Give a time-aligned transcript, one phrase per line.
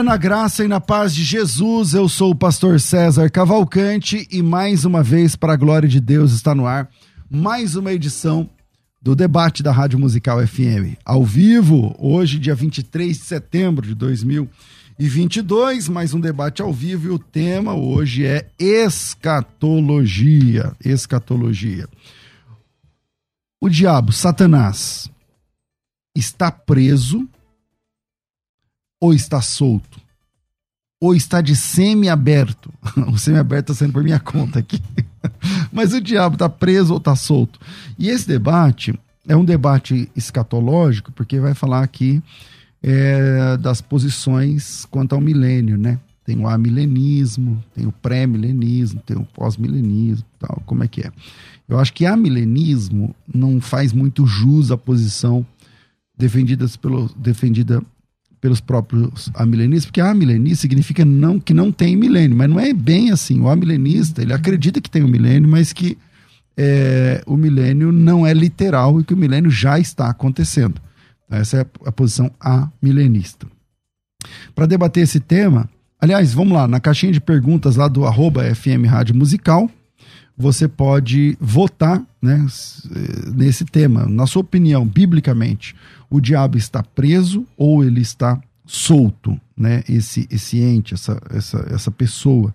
[0.00, 1.92] Dia na graça e na paz de Jesus.
[1.92, 6.32] Eu sou o pastor César Cavalcante e mais uma vez, para a glória de Deus,
[6.32, 6.88] está no ar
[7.30, 8.48] mais uma edição
[9.02, 10.96] do debate da Rádio Musical FM.
[11.04, 17.10] Ao vivo, hoje, dia 23 de setembro de 2022, mais um debate ao vivo e
[17.10, 19.12] o tema hoje é escatologia.
[20.82, 21.86] Escatologia.
[23.60, 25.10] O diabo, Satanás,
[26.16, 27.28] está preso
[29.00, 29.98] ou está solto?
[31.00, 32.70] Ou está de semi-aberto?
[33.10, 34.80] o semi-aberto está sendo por minha conta aqui.
[35.72, 37.58] Mas o diabo está preso ou está solto?
[37.98, 42.22] E esse debate é um debate escatológico, porque vai falar aqui
[42.82, 45.98] é, das posições quanto ao milênio, né?
[46.24, 50.62] Tem o amilenismo, tem o pré-milenismo, tem o pós-milenismo, tal.
[50.66, 51.10] Como é que é?
[51.68, 55.46] Eu acho que amilenismo não faz muito jus à posição
[56.16, 57.82] defendida pelo, defendida
[58.40, 63.10] pelos próprios amilenistas, porque amilenista significa não, que não tem milênio, mas não é bem
[63.10, 63.40] assim.
[63.40, 65.98] O amilenista, ele acredita que tem o um milênio, mas que
[66.56, 70.80] é, o milênio não é literal e que o milênio já está acontecendo.
[71.26, 73.46] Então, essa é a posição amilenista.
[74.54, 75.68] Para debater esse tema,
[76.00, 79.70] aliás, vamos lá, na caixinha de perguntas lá do arroba FM Rádio Musical,
[80.40, 82.46] você pode votar né,
[83.34, 84.06] nesse tema.
[84.06, 85.76] Na sua opinião, biblicamente,
[86.08, 89.38] o diabo está preso ou ele está solto?
[89.54, 89.84] Né?
[89.86, 92.54] Esse, esse ente, essa, essa, essa pessoa,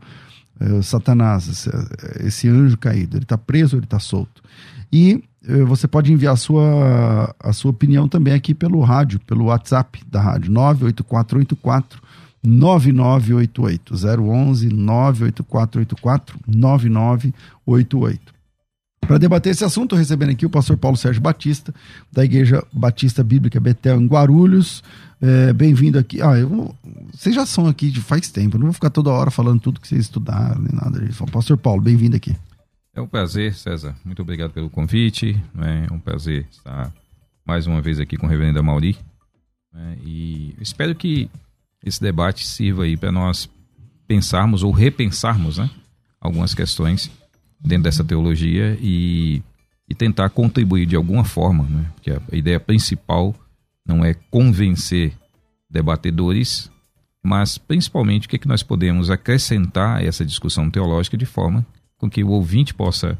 [0.59, 1.69] é, Satanás, esse,
[2.25, 4.41] esse, anjo caído, ele está preso ou ele está solto?
[4.91, 9.45] E é, você pode enviar a sua, a sua opinião também aqui pelo rádio, pelo
[9.45, 12.01] WhatsApp da rádio, 98484
[12.45, 18.35] 9988 011 98484 9988.
[19.01, 21.73] Para debater esse assunto, recebendo aqui o pastor Paulo Sérgio Batista,
[22.11, 24.83] da Igreja Batista Bíblica Betel, em Guarulhos.
[25.22, 26.22] É, Bem-vindo aqui.
[26.22, 26.75] Ah, eu,
[27.13, 29.88] vocês já são aqui de faz tempo, não vou ficar toda hora falando tudo que
[29.88, 31.00] vocês estudaram, nem nada.
[31.31, 32.35] Pastor Paulo, bem-vindo aqui.
[32.95, 33.95] É um prazer, César.
[34.03, 35.39] Muito obrigado pelo convite.
[35.57, 36.91] É um prazer estar
[37.45, 38.97] mais uma vez aqui com o reverendo Mauri.
[39.75, 41.29] É, e espero que
[41.85, 43.47] esse debate sirva aí para nós
[44.07, 45.69] pensarmos ou repensarmos né,
[46.19, 47.12] algumas questões
[47.59, 49.41] dentro dessa teologia e,
[49.88, 53.35] e tentar contribuir de alguma forma, né, porque a, ideia principal
[53.85, 55.13] não é convencer
[55.69, 56.72] debatedores,
[57.24, 61.66] mas principalmente o que, é que nós podemos acrescentar a essa discussão teológica de forma
[61.97, 63.18] com que o ouvinte possa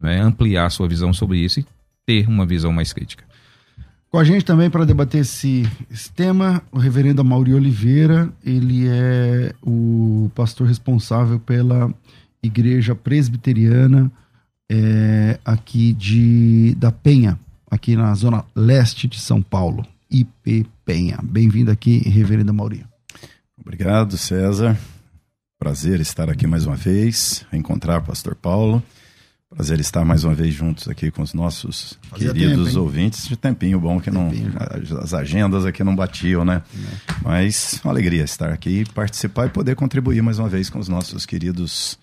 [0.00, 1.66] né, ampliar sua visão sobre isso e
[2.04, 3.24] ter uma visão mais crítica.
[4.10, 9.52] Com a gente também para debater esse, esse, tema, o reverendo Mauri Oliveira, ele é
[9.62, 11.92] o pastor responsável pela
[12.42, 14.10] igreja presbiteriana
[14.70, 17.38] é, aqui de da Penha,
[17.70, 21.18] aqui na zona leste de São Paulo, IP Penha.
[21.22, 22.86] Bem-vindo aqui, reverendo Mauri.
[23.60, 24.78] Obrigado, César.
[25.58, 28.82] Prazer estar aqui mais uma vez, encontrar o pastor Paulo.
[29.50, 33.26] Prazer estar mais uma vez juntos aqui com os nossos Fazia queridos tempo, ouvintes.
[33.26, 34.30] De tempinho bom que não.
[35.00, 36.62] As agendas aqui não batiam, né?
[36.74, 37.14] É.
[37.22, 41.24] Mas uma alegria estar aqui, participar e poder contribuir mais uma vez com os nossos
[41.24, 41.98] queridos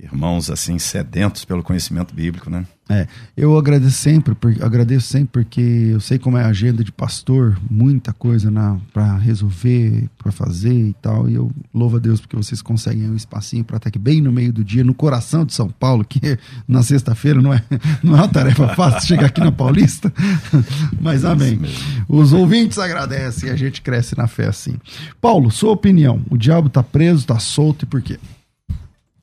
[0.00, 2.66] irmãos assim sedentos pelo conhecimento bíblico, né?
[2.90, 3.06] É,
[3.36, 5.60] eu agradeço sempre, porque, agradeço sempre porque
[5.92, 8.50] eu sei como é a agenda de pastor, muita coisa
[8.94, 11.28] para resolver, para fazer e tal.
[11.28, 14.32] E eu louvo a Deus porque vocês conseguem um espacinho para estar aqui bem no
[14.32, 17.62] meio do dia, no coração de São Paulo, que na sexta-feira não é,
[18.02, 20.10] não é uma tarefa fácil chegar aqui na Paulista.
[20.98, 21.60] Mas amém.
[22.08, 24.76] Os ouvintes agradecem e a gente cresce na fé assim.
[25.20, 28.18] Paulo, sua opinião: o diabo está preso, está solto e por quê?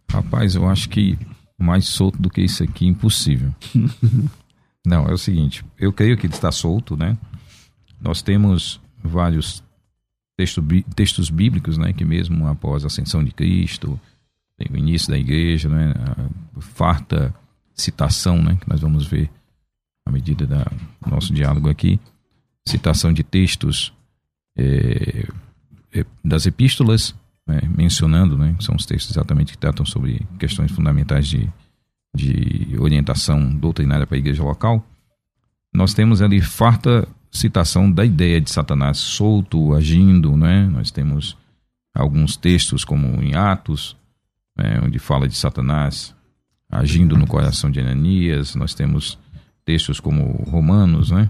[0.10, 1.18] Rapaz, eu acho que
[1.57, 3.54] mais solto do que isso aqui, impossível.
[4.86, 7.18] Não, é o seguinte, eu creio que ele está solto, né?
[8.00, 9.63] Nós temos vários
[10.38, 10.63] texto,
[10.96, 11.92] textos bíblicos, né?
[11.92, 14.00] Que mesmo após a ascensão de Cristo,
[14.69, 15.94] o início da igreja, né?
[16.56, 17.34] A farta
[17.74, 18.57] citação, né?
[18.62, 19.30] Que nós vamos ver
[20.06, 22.00] à medida do nosso diálogo aqui.
[22.68, 23.92] Citação de textos
[24.57, 25.28] é,
[25.94, 27.16] é, das epístolas
[27.47, 31.50] né, mencionando, né, são os textos exatamente que tratam sobre questões fundamentais de,
[32.15, 34.86] de orientação doutrinária para a igreja local,
[35.74, 40.65] nós temos ali farta citação da ideia de Satanás solto, agindo, né?
[40.68, 41.38] Nós temos
[41.94, 43.95] alguns textos como em Atos,
[44.57, 46.15] né, onde fala de Satanás
[46.69, 49.18] agindo no coração de Ananias, nós temos
[49.63, 51.30] textos como Romanos, né?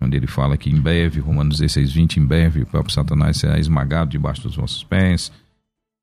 [0.00, 3.58] Onde ele fala que em breve, Romanos 16, 20, em breve o próprio Satanás será
[3.58, 5.32] esmagado debaixo dos vossos pés.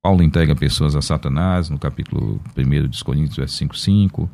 [0.04, 4.30] Paulo entrega pessoas a Satanás, no capítulo 1 de Coríntios, verso 5, 5.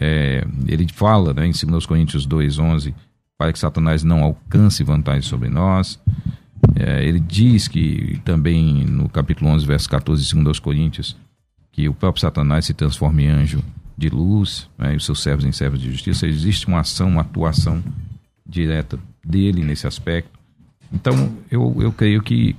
[0.00, 2.94] É, ele fala né, em 2 Coríntios 2, 11,
[3.36, 6.00] para que Satanás não alcance vantagem sobre nós.
[6.74, 11.16] É, ele diz que também no capítulo 11, verso 14 de 2 Coríntios,
[11.70, 13.62] que o próprio Satanás se transforma em anjo
[13.96, 16.26] de luz, né, e os seus servos em servos de justiça.
[16.26, 17.82] Existe uma ação, uma atuação
[18.46, 20.38] direta dele nesse aspecto.
[20.92, 22.54] Então, eu, eu creio que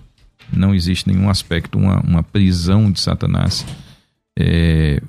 [0.52, 3.66] não existe nenhum aspecto, uma, uma prisão de Satanás
[4.38, 5.02] é,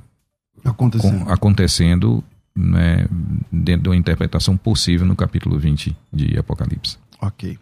[0.65, 2.25] acontecendo, com, acontecendo
[2.55, 3.07] né,
[3.51, 6.99] dentro de uma interpretação possível no capítulo 20 de Apocalipse.
[7.21, 7.59] Ok.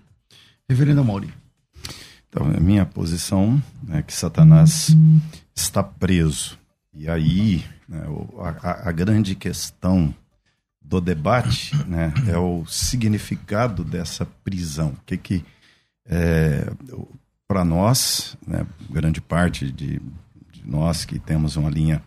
[0.69, 1.33] Reverendo Mauri.
[2.29, 4.95] Então, a minha posição é que Satanás
[5.55, 6.59] está preso.
[6.93, 8.03] E aí, né,
[8.63, 10.15] a, a grande questão
[10.95, 14.91] do debate né, é o significado dessa prisão.
[14.91, 15.45] O que que
[16.07, 16.71] é,
[17.49, 20.01] para nós, né, grande parte de,
[20.53, 22.03] de, nós que temos uma linha,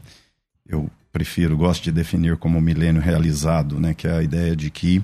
[0.68, 5.04] eu prefiro, gosto de definir como milênio realizado, né, que é a ideia de que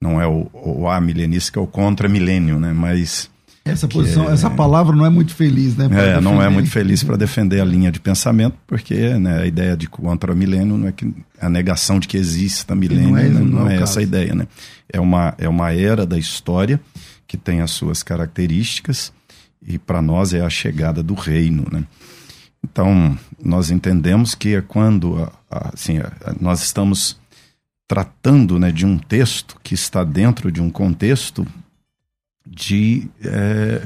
[0.00, 3.30] não é o, o a milenista que é o contra milênio, né, mas
[3.64, 5.88] essa posição, é, essa palavra não é muito feliz, né?
[5.92, 9.76] É, não é muito feliz para defender a linha de pensamento, porque né, a ideia
[9.76, 13.44] de contra milênio não é que a negação de que exista milênio não é, não,
[13.44, 14.48] não é, é essa ideia, né?
[14.92, 16.80] É uma, é uma era da história
[17.26, 19.12] que tem as suas características
[19.64, 21.84] e para nós é a chegada do reino, né?
[22.64, 25.98] Então, nós entendemos que é quando assim,
[26.40, 27.20] nós estamos
[27.88, 31.46] tratando né, de um texto que está dentro de um contexto
[32.54, 33.08] de.
[33.24, 33.82] É,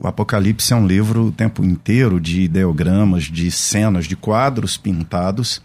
[0.00, 5.62] o Apocalipse é um livro o tempo inteiro de ideogramas, de cenas, de quadros pintados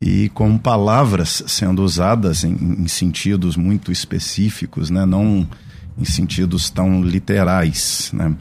[0.00, 5.06] e com palavras sendo usadas em, em sentidos muito específicos, né?
[5.06, 5.48] não
[5.96, 8.10] em sentidos tão literais.
[8.12, 8.36] Né?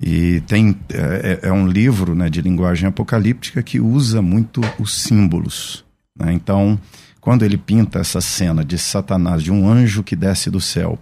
[0.00, 4.94] E tem, é, é, é um livro né, de linguagem apocalíptica que usa muito os
[4.94, 5.84] símbolos.
[6.18, 6.32] Né?
[6.32, 6.78] Então,
[7.20, 10.98] quando ele pinta essa cena de Satanás, de um anjo que desce do céu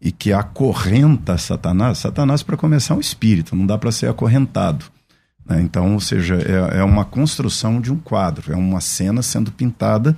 [0.00, 4.84] e que acorrenta Satanás, Satanás, para começar, é um espírito, não dá para ser acorrentado.
[5.48, 5.62] Né?
[5.62, 10.16] Então, ou seja, é, é uma construção de um quadro, é uma cena sendo pintada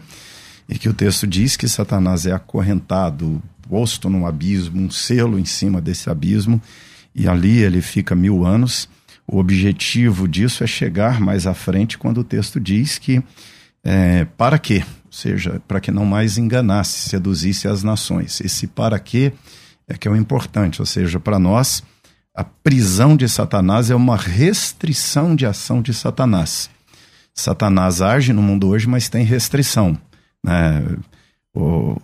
[0.68, 5.44] e que o texto diz que Satanás é acorrentado, posto num abismo, um selo em
[5.44, 6.60] cima desse abismo,
[7.14, 8.88] e ali ele fica mil anos.
[9.26, 13.22] O objetivo disso é chegar mais à frente quando o texto diz que
[13.82, 14.82] é, para quê?
[15.06, 18.40] Ou seja, para que não mais enganasse, seduzisse as nações.
[18.40, 19.32] Esse para quê
[19.88, 21.82] é que é o importante, ou seja, para nós,
[22.34, 26.70] a prisão de Satanás é uma restrição de ação de Satanás.
[27.34, 29.96] Satanás age no mundo hoje, mas tem restrição.
[30.44, 30.84] Né?
[31.54, 31.96] O,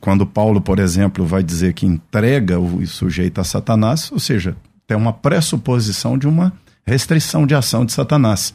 [0.00, 4.56] quando Paulo, por exemplo, vai dizer que entrega o sujeito a Satanás, ou seja,
[4.86, 6.52] tem uma pressuposição de uma
[6.84, 8.54] restrição de ação de Satanás.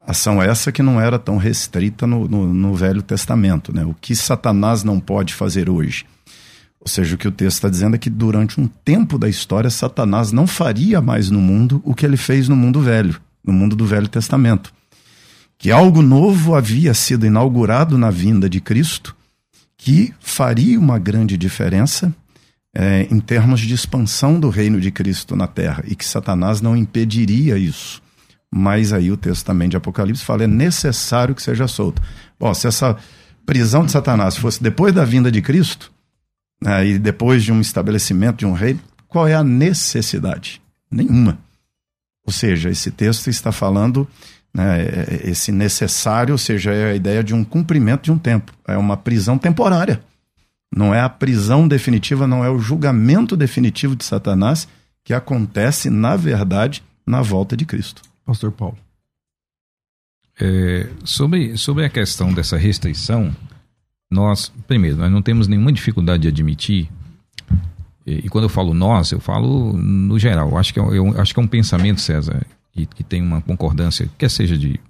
[0.00, 3.74] Ação essa que não era tão restrita no, no, no Velho Testamento.
[3.74, 3.84] Né?
[3.84, 6.04] O que Satanás não pode fazer hoje?
[6.86, 9.68] Ou seja, o que o texto está dizendo é que durante um tempo da história,
[9.68, 13.74] Satanás não faria mais no mundo o que ele fez no mundo velho, no mundo
[13.74, 14.72] do Velho Testamento.
[15.58, 19.16] Que algo novo havia sido inaugurado na vinda de Cristo,
[19.76, 22.14] que faria uma grande diferença
[22.72, 26.76] é, em termos de expansão do reino de Cristo na terra, e que Satanás não
[26.76, 28.00] impediria isso.
[28.48, 32.00] mas aí o texto também de Apocalipse fala: é necessário que seja solto.
[32.38, 32.96] Bom, se essa
[33.44, 35.95] prisão de Satanás fosse depois da vinda de Cristo,
[36.66, 40.60] né, e depois de um estabelecimento de um rei, qual é a necessidade?
[40.90, 41.38] Nenhuma.
[42.26, 44.06] Ou seja, esse texto está falando
[44.52, 44.78] né,
[45.22, 48.52] esse necessário, ou seja, é a ideia de um cumprimento de um tempo.
[48.66, 50.02] É uma prisão temporária.
[50.74, 54.66] Não é a prisão definitiva, não é o julgamento definitivo de Satanás
[55.04, 58.02] que acontece, na verdade, na volta de Cristo.
[58.24, 58.76] Pastor Paulo.
[60.40, 63.32] É, sobre, sobre a questão dessa restrição,
[64.10, 66.88] nós, primeiro, nós não temos nenhuma dificuldade de admitir,
[68.06, 70.50] e, e quando eu falo nós, eu falo no geral.
[70.50, 73.40] Eu acho que é, eu acho que é um pensamento, César, que, que tem uma
[73.40, 74.80] concordância, quer seja de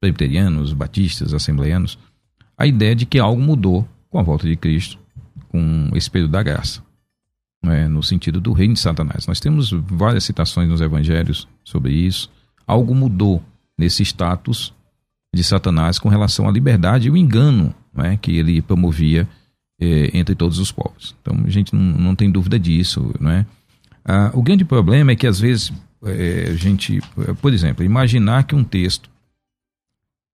[0.00, 1.98] presbiterianos, batistas, assembleianos,
[2.58, 4.98] a ideia de que algo mudou com a volta de Cristo,
[5.48, 6.82] com esse período da graça.
[7.64, 9.24] É, no sentido do reino de Satanás.
[9.28, 12.28] Nós temos várias citações nos evangelhos sobre isso.
[12.66, 13.40] Algo mudou
[13.78, 14.74] nesse status
[15.32, 19.28] de Satanás com relação à liberdade e o engano é, que ele promovia
[19.80, 21.14] é, entre todos os povos.
[21.20, 23.14] Então a gente não, não tem dúvida disso.
[23.20, 23.46] Não é?
[24.04, 25.72] Ah, o grande problema é que às vezes
[26.04, 27.00] é, a gente,
[27.40, 29.10] por exemplo, imaginar que um texto,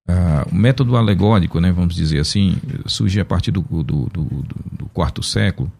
[0.07, 4.23] ah, o método alegórico, né, vamos dizer assim, surge a partir do, do, do,
[4.71, 5.71] do quarto século,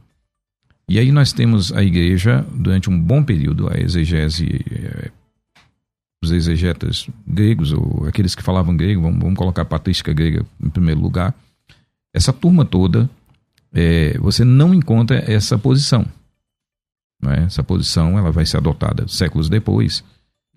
[0.89, 5.11] e aí nós temos a igreja, durante um bom período, a exegese, eh,
[6.23, 10.99] os exegetas gregos, ou aqueles que falavam grego, vamos colocar a patrística grega em primeiro
[10.99, 11.35] lugar,
[12.13, 13.09] essa turma toda,
[13.73, 16.05] é, você não encontra essa posição.
[17.21, 17.43] Né?
[17.45, 20.03] Essa posição ela vai ser adotada séculos depois.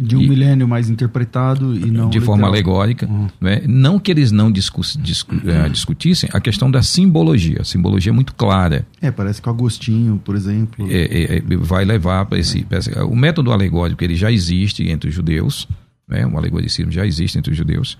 [0.01, 2.09] De um e, milênio mais interpretado e não.
[2.09, 2.23] De literal.
[2.23, 3.07] forma alegórica.
[3.07, 3.29] Uhum.
[3.41, 3.63] Né?
[3.69, 7.59] Não que eles não discu, uh, discutissem a questão da simbologia.
[7.61, 8.87] A simbologia é muito clara.
[9.01, 10.91] É, parece que o Agostinho, por exemplo.
[10.91, 15.11] É, é, é vai levar para esse, esse, O método alegórico ele já existe entre
[15.11, 15.69] os judeus.
[16.09, 16.27] Né?
[16.27, 17.99] O alegoricismo já existe entre os judeus.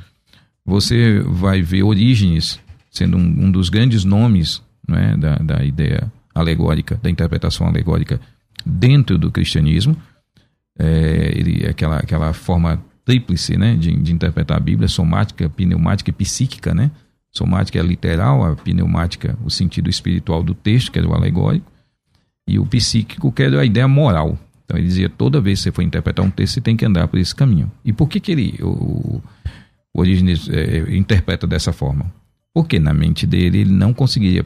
[0.65, 2.59] Você vai ver Orígenes
[2.93, 5.17] sendo um, um dos grandes nomes né?
[5.17, 8.21] da, da ideia alegórica, da interpretação alegórica
[8.65, 9.97] dentro do cristianismo.
[10.79, 16.13] É, ele, aquela, aquela forma tríplice né, de, de interpretar a Bíblia, somática, pneumática e
[16.13, 16.75] psíquica.
[16.75, 16.91] Né?
[17.31, 21.73] Somática é literal, a pneumática, o sentido espiritual do texto, que é o alegórico,
[22.47, 24.39] e o psíquico, que é a ideia moral.
[24.65, 27.09] Então ele dizia: toda vez que você for interpretar um texto, você tem que andar
[27.09, 27.71] por esse caminho.
[27.85, 29.23] E por que, que ele, o,
[29.95, 32.13] o é, interpreta dessa forma?
[32.55, 34.45] Porque na mente dele ele não conseguia,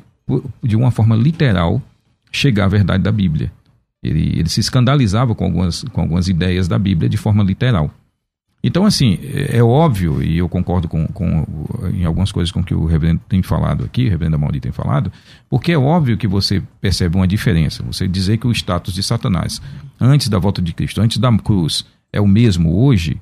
[0.63, 1.83] de uma forma literal,
[2.31, 3.53] chegar à verdade da Bíblia.
[4.03, 7.91] Ele, ele se escandalizava com algumas, com algumas ideias da Bíblia de forma literal.
[8.63, 11.47] Então, assim, é, é óbvio, e eu concordo com, com,
[11.95, 15.13] em algumas coisas com que o reverendo tem falado aqui, o reverendo Mauri tem falado,
[15.49, 17.85] porque é óbvio que você percebe uma diferença.
[17.85, 19.61] Você dizer que o status de Satanás,
[20.01, 23.21] antes da volta de Cristo, antes da cruz, é o mesmo hoje,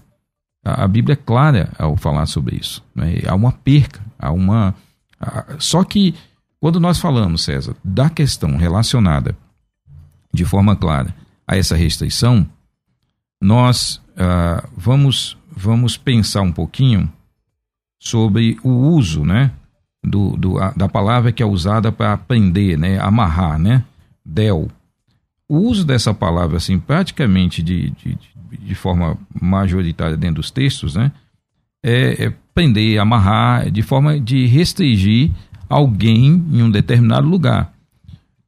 [0.65, 2.83] a, a Bíblia é clara ao falar sobre isso.
[2.95, 3.21] Né?
[3.27, 4.75] Há uma perca, há uma.
[5.59, 6.15] só que,
[6.59, 9.37] quando nós falamos, César, da questão relacionada
[10.33, 11.15] de forma clara
[11.47, 12.47] a essa restrição,
[13.41, 17.13] nós uh, vamos, vamos pensar um pouquinho
[18.01, 19.51] sobre o uso né,
[20.03, 23.85] do, do, a, da palavra que é usada para prender, né, amarrar, né,
[24.25, 24.69] del.
[25.55, 28.19] O uso dessa palavra, assim, praticamente de, de,
[28.59, 31.13] de forma majoritária dentro dos textos, né,
[31.81, 35.31] é, é prender, amarrar, de forma de restringir
[35.69, 37.73] alguém em um determinado lugar.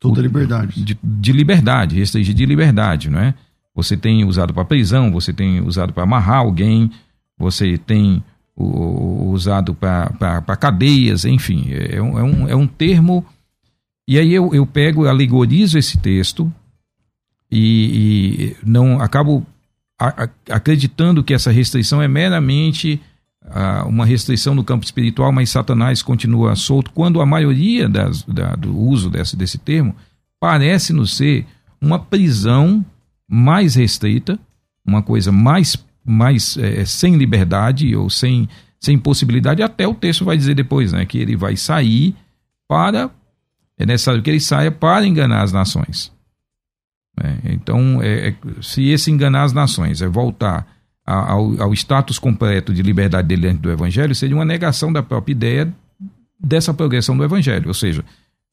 [0.01, 0.83] Toda liberdade.
[0.83, 3.35] De, de liberdade, restringir de liberdade, não é?
[3.73, 6.91] Você tem usado para prisão, você tem usado para amarrar alguém,
[7.39, 8.21] você tem
[8.57, 13.25] o, usado para cadeias, enfim, é, é, um, é um termo.
[14.09, 16.53] E aí eu, eu pego, alegorizo esse texto
[17.57, 19.47] e, e não acabo
[19.99, 23.01] a, a, acreditando que essa restrição é meramente
[23.87, 28.77] uma restrição no campo espiritual, mas Satanás continua solto, quando a maioria das, da, do
[28.77, 29.95] uso desse, desse termo
[30.41, 31.47] parece nos ser
[31.81, 32.85] uma prisão
[33.29, 34.39] mais restrita,
[34.85, 38.49] uma coisa mais, mais é, sem liberdade ou sem,
[38.81, 42.15] sem possibilidade, até o texto vai dizer depois, né, que ele vai sair
[42.69, 43.11] para,
[43.79, 46.13] é necessário que ele saia para enganar as nações.
[47.23, 50.67] É, então, é, é se esse enganar as nações é voltar
[51.07, 55.33] ao, ao status completo de liberdade dele dentro do Evangelho seria uma negação da própria
[55.33, 55.73] ideia
[56.39, 57.69] dessa progressão do Evangelho.
[57.69, 58.05] Ou seja,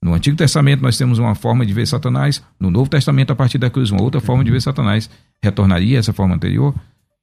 [0.02, 3.58] no Antigo Testamento nós temos uma forma de ver Satanás, no Novo Testamento, a partir
[3.58, 5.10] da cruz, uma outra forma de ver Satanás.
[5.42, 6.74] Retornaria essa forma anterior?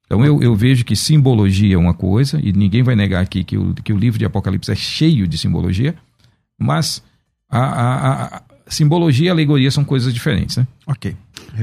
[0.05, 3.57] Então eu, eu vejo que simbologia é uma coisa, e ninguém vai negar aqui que
[3.57, 5.95] o, que o livro de Apocalipse é cheio de simbologia,
[6.59, 7.01] mas
[7.49, 10.67] a, a, a simbologia e alegoria são coisas diferentes, né?
[10.87, 11.15] Ok.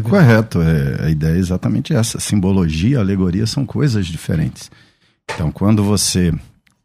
[0.03, 2.21] Correto, é, a ideia é exatamente essa.
[2.21, 4.71] Simbologia e alegoria são coisas diferentes.
[5.35, 6.33] Então, quando você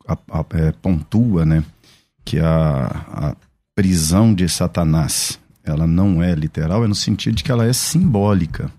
[0.07, 1.63] a, a, é, pontua né,
[2.23, 3.35] que a, a
[3.75, 8.69] prisão de Satanás ela não é literal, é no sentido de que ela é simbólica.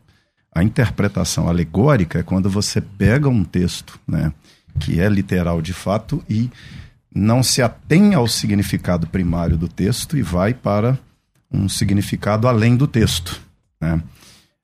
[0.54, 4.32] A interpretação alegórica é quando você pega um texto, né,
[4.78, 6.50] que é literal de fato e
[7.14, 10.98] não se atém ao significado primário do texto e vai para
[11.54, 13.40] um significado além do texto.
[13.80, 14.02] Né?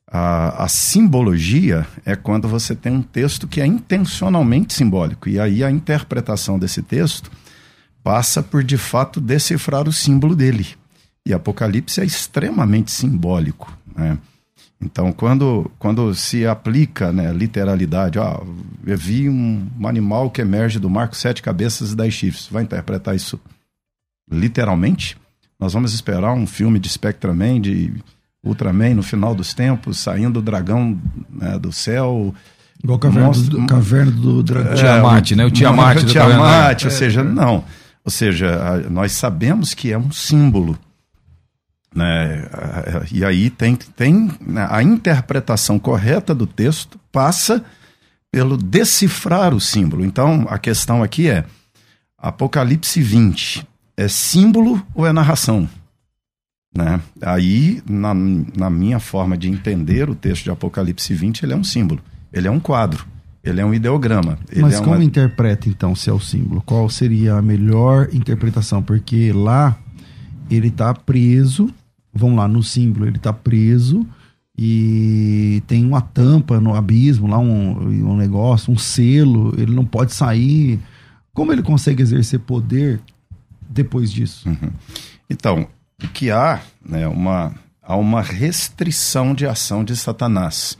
[0.06, 5.62] A, a, simbologia é quando você tem um texto que é intencionalmente simbólico, e aí
[5.62, 7.30] a interpretação desse texto
[8.02, 10.66] passa por de fato decifrar o símbolo dele.
[11.24, 13.76] E Apocalipse é extremamente simbólico.
[13.94, 14.18] Né?
[14.80, 18.42] Então, quando, quando se aplica né, literalidade, ó,
[18.86, 22.48] eu vi um, um, animal que emerge do mar com sete cabeças e dez chifres,
[22.50, 23.38] vai interpretar isso
[24.30, 25.19] literalmente?
[25.60, 27.92] Nós vamos esperar um filme de Spectraman, de
[28.42, 30.98] Ultraman, no final dos tempos, saindo o dragão
[31.28, 32.34] né, do céu.
[32.82, 34.72] Igual a caverna, monstro, do, caverna do dragão.
[34.72, 35.44] É, Tiamat, né?
[35.44, 36.02] O Tiamat.
[36.02, 37.64] O Tiamat, ou seja, não.
[38.02, 40.78] Ou seja, nós sabemos que é um símbolo
[41.94, 42.48] né?
[43.10, 47.64] E aí tem, tem né, a interpretação correta do texto passa
[48.30, 50.04] pelo decifrar o símbolo.
[50.04, 51.44] Então a questão aqui é:
[52.16, 53.66] Apocalipse 20
[54.02, 55.68] é símbolo ou é narração?
[56.76, 57.00] Né?
[57.20, 61.64] Aí, na, na minha forma de entender o texto de Apocalipse 20, ele é um
[61.64, 62.00] símbolo,
[62.32, 63.04] ele é um quadro,
[63.42, 64.38] ele é um ideograma.
[64.56, 65.04] Mas é como uma...
[65.04, 66.62] interpreta então se é o símbolo?
[66.62, 68.82] Qual seria a melhor interpretação?
[68.82, 69.76] Porque lá
[70.48, 71.72] ele está preso
[72.12, 74.06] vamos lá, no símbolo, ele está preso
[74.56, 80.12] e tem uma tampa no abismo, lá um, um negócio, um selo, ele não pode
[80.12, 80.78] sair.
[81.32, 83.00] Como ele consegue exercer poder
[83.70, 84.48] depois disso?
[84.48, 84.70] Uhum.
[85.28, 85.68] Então,
[86.02, 90.76] o que há, né, uma, há uma restrição de ação de Satanás.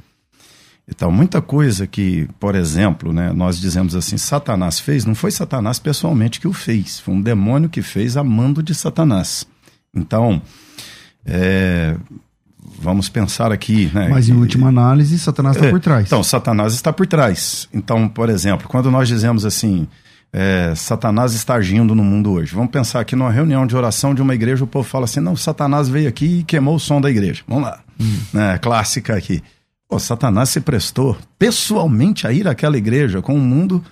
[0.88, 5.78] Então, muita coisa que, por exemplo, né, nós dizemos assim, Satanás fez, não foi Satanás
[5.78, 9.46] pessoalmente que o fez, foi um demônio que fez a mando de Satanás.
[9.94, 10.42] Então,
[11.24, 11.96] é,
[12.80, 13.88] vamos pensar aqui.
[13.94, 16.06] Né, Mas em última análise, Satanás está é, por trás.
[16.06, 17.68] Então, Satanás está por trás.
[17.72, 19.86] Então, por exemplo, quando nós dizemos assim,
[20.32, 22.54] é, Satanás está agindo no mundo hoje.
[22.54, 25.34] Vamos pensar aqui numa reunião de oração de uma igreja, o povo fala assim: não,
[25.36, 27.42] Satanás veio aqui e queimou o som da igreja.
[27.48, 27.80] Vamos lá.
[28.00, 28.18] Hum.
[28.32, 29.42] Né, clássica aqui.
[29.88, 33.84] Pô, Satanás se prestou pessoalmente a ir àquela igreja com um mundo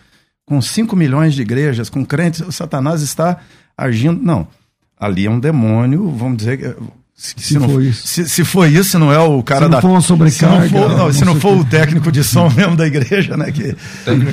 [0.47, 2.41] com 5 milhões de igrejas, com crentes.
[2.41, 3.39] O Satanás está
[3.77, 4.23] agindo.
[4.23, 4.47] Não.
[4.99, 6.77] Ali é um demônio, vamos dizer,
[7.21, 8.07] se, se, não, for isso.
[8.07, 9.81] Se, se foi isso, não é o cara se da.
[9.81, 12.77] For uma sobrecarga, se não for, não, se não for o técnico de som mesmo
[12.77, 13.51] da igreja, né?
[13.51, 13.75] Que,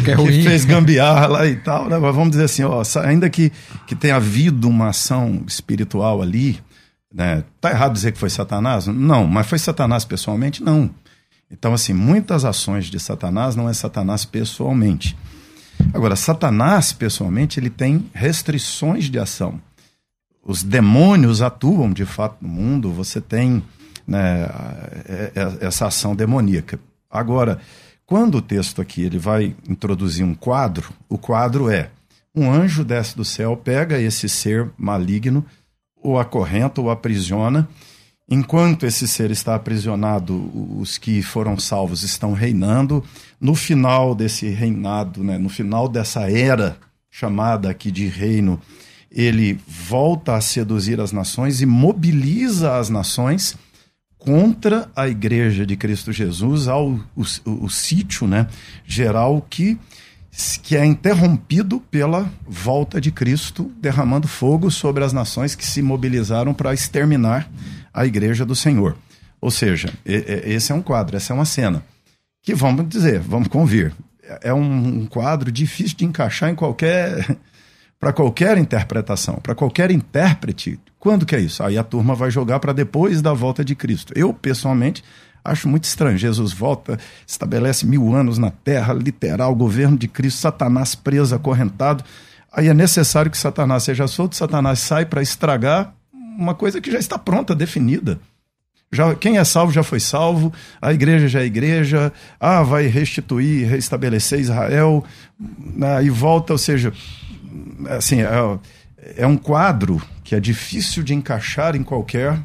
[0.04, 1.98] que, é que fez gambiarra lá e tal, né?
[1.98, 3.52] Mas vamos dizer assim, ó, ainda que,
[3.88, 6.60] que tenha havido uma ação espiritual ali,
[7.12, 7.44] né?
[7.60, 8.86] Tá errado dizer que foi Satanás?
[8.86, 10.64] Não, mas foi Satanás pessoalmente?
[10.64, 10.88] Não.
[11.50, 15.18] Então, assim, muitas ações de Satanás não é Satanás pessoalmente.
[15.92, 19.60] Agora, Satanás pessoalmente, ele tem restrições de ação
[20.46, 23.64] os demônios atuam de fato no mundo, você tem
[24.08, 24.44] né,
[25.06, 26.80] é, é, essa ação demoníaca.
[27.10, 27.60] Agora,
[28.06, 31.90] quando o texto aqui ele vai introduzir um quadro, o quadro é
[32.36, 35.44] um anjo desce do céu, pega esse ser maligno,
[36.04, 37.68] o acorrenta, o aprisiona.
[38.30, 43.04] Enquanto esse ser está aprisionado, os que foram salvos estão reinando.
[43.40, 46.78] No final desse reinado, né, no final dessa era
[47.10, 48.60] chamada aqui de reino,
[49.16, 53.58] ele volta a seduzir as nações e mobiliza as nações
[54.20, 58.48] contra a igreja de Cristo Jesus, ao o, o, o sítio né,
[58.86, 59.80] geral que,
[60.64, 66.54] que é interrompido pela volta de Cristo, derramando fogo sobre as nações que se mobilizaram
[66.54, 67.50] para exterminar
[67.94, 68.98] a igreja do Senhor.
[69.40, 71.84] Ou seja, esse é um quadro, essa é uma cena.
[72.42, 73.94] Que vamos dizer, vamos convir,
[74.42, 77.38] é um quadro difícil de encaixar em qualquer
[78.06, 80.80] para qualquer interpretação, para qualquer intérprete.
[81.00, 81.64] Quando que é isso?
[81.64, 84.14] Aí a turma vai jogar para depois da volta de Cristo.
[84.16, 85.04] Eu, pessoalmente,
[85.44, 86.16] acho muito estranho.
[86.16, 92.04] Jesus volta, estabelece mil anos na terra, literal, governo de Cristo, Satanás preso, acorrentado.
[92.54, 97.00] Aí é necessário que Satanás seja solto, Satanás sai para estragar uma coisa que já
[97.00, 98.20] está pronta, definida.
[98.92, 103.68] Já, quem é salvo já foi salvo, a igreja já é igreja, ah, vai restituir,
[103.68, 105.04] restabelecer Israel,
[105.40, 106.94] né, e volta, ou seja,
[107.90, 108.60] assim, é,
[109.18, 112.40] é um quadro que é difícil de encaixar em qualquer.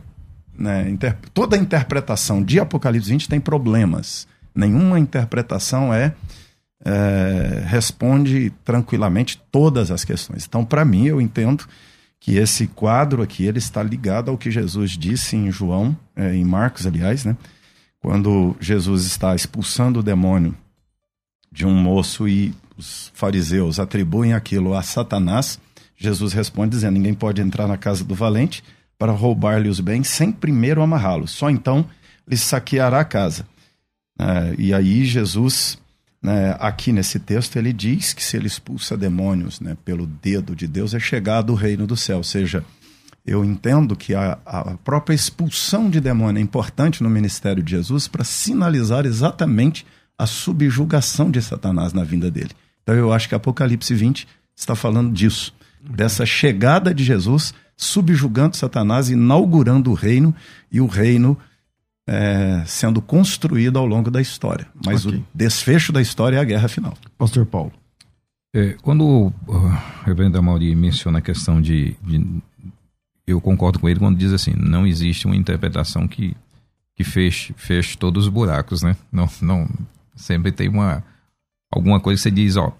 [0.56, 4.26] Né, inter, toda interpretação de Apocalipse 20 tem problemas.
[4.54, 6.14] Nenhuma interpretação é,
[6.84, 10.44] é responde tranquilamente todas as questões.
[10.46, 11.64] Então, para mim, eu entendo
[12.20, 16.44] que esse quadro aqui ele está ligado ao que Jesus disse em João, é, em
[16.44, 17.34] Marcos, aliás, né?
[18.00, 20.54] quando Jesus está expulsando o demônio
[21.50, 25.60] de um moço e os fariseus atribuem aquilo a Satanás,
[25.96, 28.64] Jesus responde dizendo: Ninguém pode entrar na casa do valente
[28.98, 31.30] para roubar-lhe os bens sem primeiro amarrá-los.
[31.30, 31.86] Só então
[32.26, 33.46] lhe saqueará a casa.
[34.18, 35.78] É, e aí Jesus,
[36.22, 40.66] né, aqui nesse texto, ele diz que se ele expulsa demônios né, pelo dedo de
[40.66, 42.18] Deus, é chegado o reino do céu.
[42.18, 42.64] Ou seja,
[43.26, 48.08] eu entendo que a, a própria expulsão de demônio é importante no ministério de Jesus
[48.08, 49.86] para sinalizar exatamente
[50.18, 52.50] a subjugação de Satanás na vinda dele.
[52.82, 59.08] Então eu acho que Apocalipse 20 está falando disso, dessa chegada de Jesus subjugando Satanás,
[59.08, 60.34] inaugurando o reino
[60.70, 61.36] e o reino
[62.06, 64.66] é, sendo construído ao longo da história.
[64.84, 65.20] Mas okay.
[65.20, 66.94] o desfecho da história é a guerra final.
[67.16, 67.72] Pastor Paulo.
[68.52, 69.32] É, quando o
[70.04, 72.42] reverendo Amauri menciona a questão de, de,
[73.26, 76.36] Eu concordo com ele quando diz assim: não existe uma interpretação que,
[76.96, 78.96] que feche, feche todos os buracos, né?
[79.10, 79.68] Não, não,
[80.16, 81.02] sempre tem uma.
[81.72, 82.76] Alguma coisa que você diz, ó.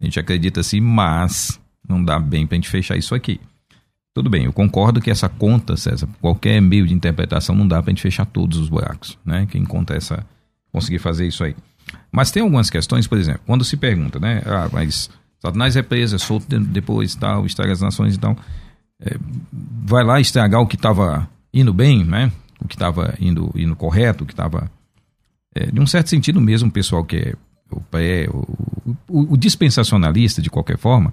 [0.00, 3.40] A gente acredita assim, mas não dá bem pra gente fechar isso aqui.
[4.14, 7.90] Tudo bem, eu concordo que essa conta, César, qualquer meio de interpretação não dá para
[7.90, 9.46] a gente fechar todos os buracos, né?
[9.50, 10.24] Quem conta essa,
[10.70, 11.56] conseguir fazer isso aí.
[12.12, 14.40] Mas tem algumas questões, por exemplo, quando se pergunta, né?
[14.46, 15.10] Ah, mas
[15.40, 18.36] Satanás é preso, é solto depois, tal, estraga as nações e tal.
[19.00, 19.16] É,
[19.52, 22.30] vai lá estragar o que estava indo bem, né?
[22.60, 24.70] O que estava indo, indo correto, o que estava.
[25.54, 27.34] É, de um certo sentido mesmo, o pessoal que é
[27.70, 28.46] o pré, o,
[29.08, 31.12] o, o dispensacionalista, de qualquer forma,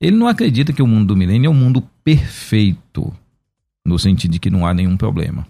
[0.00, 3.12] ele não acredita que o mundo do milênio é um mundo perfeito,
[3.84, 5.46] no sentido de que não há nenhum problema.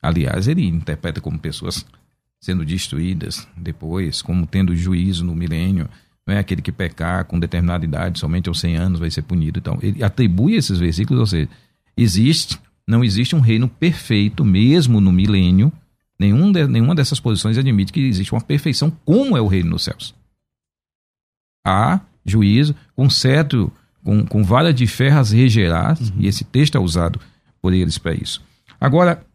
[0.00, 1.84] Aliás, ele interpreta como pessoas
[2.40, 5.88] sendo destruídas depois, como tendo juízo no milênio.
[6.26, 9.60] Não é aquele que pecar com determinada idade, somente aos 100 anos vai ser punido.
[9.60, 11.48] Então, ele atribui esses versículos, ou seja,
[11.96, 15.72] existe, não existe um reino perfeito, mesmo no milênio.
[16.22, 19.82] Nenhum de, nenhuma dessas posições admite que existe uma perfeição como é o reino nos
[19.82, 20.14] céus.
[21.66, 23.72] Há juízo com certo
[24.04, 26.20] com, com vara de ferras regerás, uhum.
[26.20, 27.20] e esse texto é usado
[27.60, 28.40] por eles para isso.
[28.80, 29.26] Agora,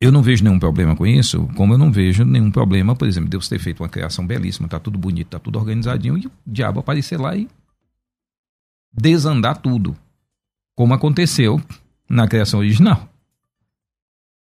[0.00, 3.28] eu não vejo nenhum problema com isso, como eu não vejo nenhum problema, por exemplo,
[3.28, 6.78] Deus ter feito uma criação belíssima, tá tudo bonito, tá tudo organizadinho, e o diabo
[6.78, 7.48] aparecer lá e
[8.92, 9.96] desandar tudo,
[10.76, 11.60] como aconteceu
[12.08, 13.09] na criação original.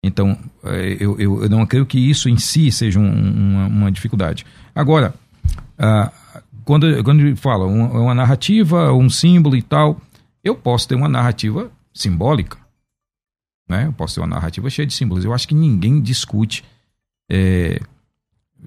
[0.02, 3.92] Então, é, eu, eu, eu não creio que isso em si seja um, uma, uma,
[3.92, 4.46] dificuldade.
[4.74, 5.14] Agora,
[5.78, 10.00] uh, quando, quando fala uma, uma narrativa, um símbolo e tal,
[10.44, 12.58] eu posso ter uma narrativa simbólica.
[13.68, 13.86] Né?
[13.86, 15.24] Eu posso ter uma narrativa cheia de símbolos.
[15.24, 16.64] Eu acho que ninguém discute
[17.30, 17.80] é,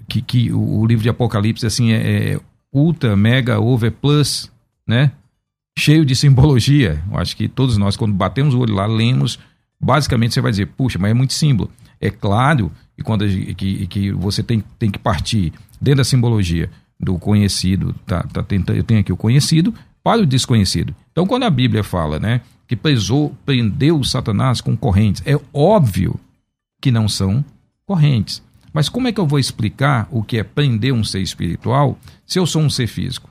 [0.07, 2.39] que, que o, o, livro de Apocalipse assim, é, é,
[2.71, 4.51] ultra, mega, over, plus,
[4.85, 5.11] né?
[5.77, 7.03] cheio de simbologia.
[7.09, 9.39] Eu acho que todos nós, quando batemos o olho lá, lemos,
[9.81, 11.69] basicamente você vai dizer, puxa, mas é muito símbolo.
[11.99, 17.17] É claro que, quando, que, que você tem, tem que partir dentro da simbologia do
[17.17, 20.95] conhecido, tá, tá tentando, eu tenho aqui o conhecido para o desconhecido.
[21.11, 26.19] Então, quando a Bíblia fala, né, que pesou, prendeu Satanás com correntes, é óbvio
[26.81, 27.43] que não são
[27.85, 28.41] correntes.
[28.73, 32.39] Mas como é que eu vou explicar o que é prender um ser espiritual se
[32.39, 33.29] eu sou um ser físico?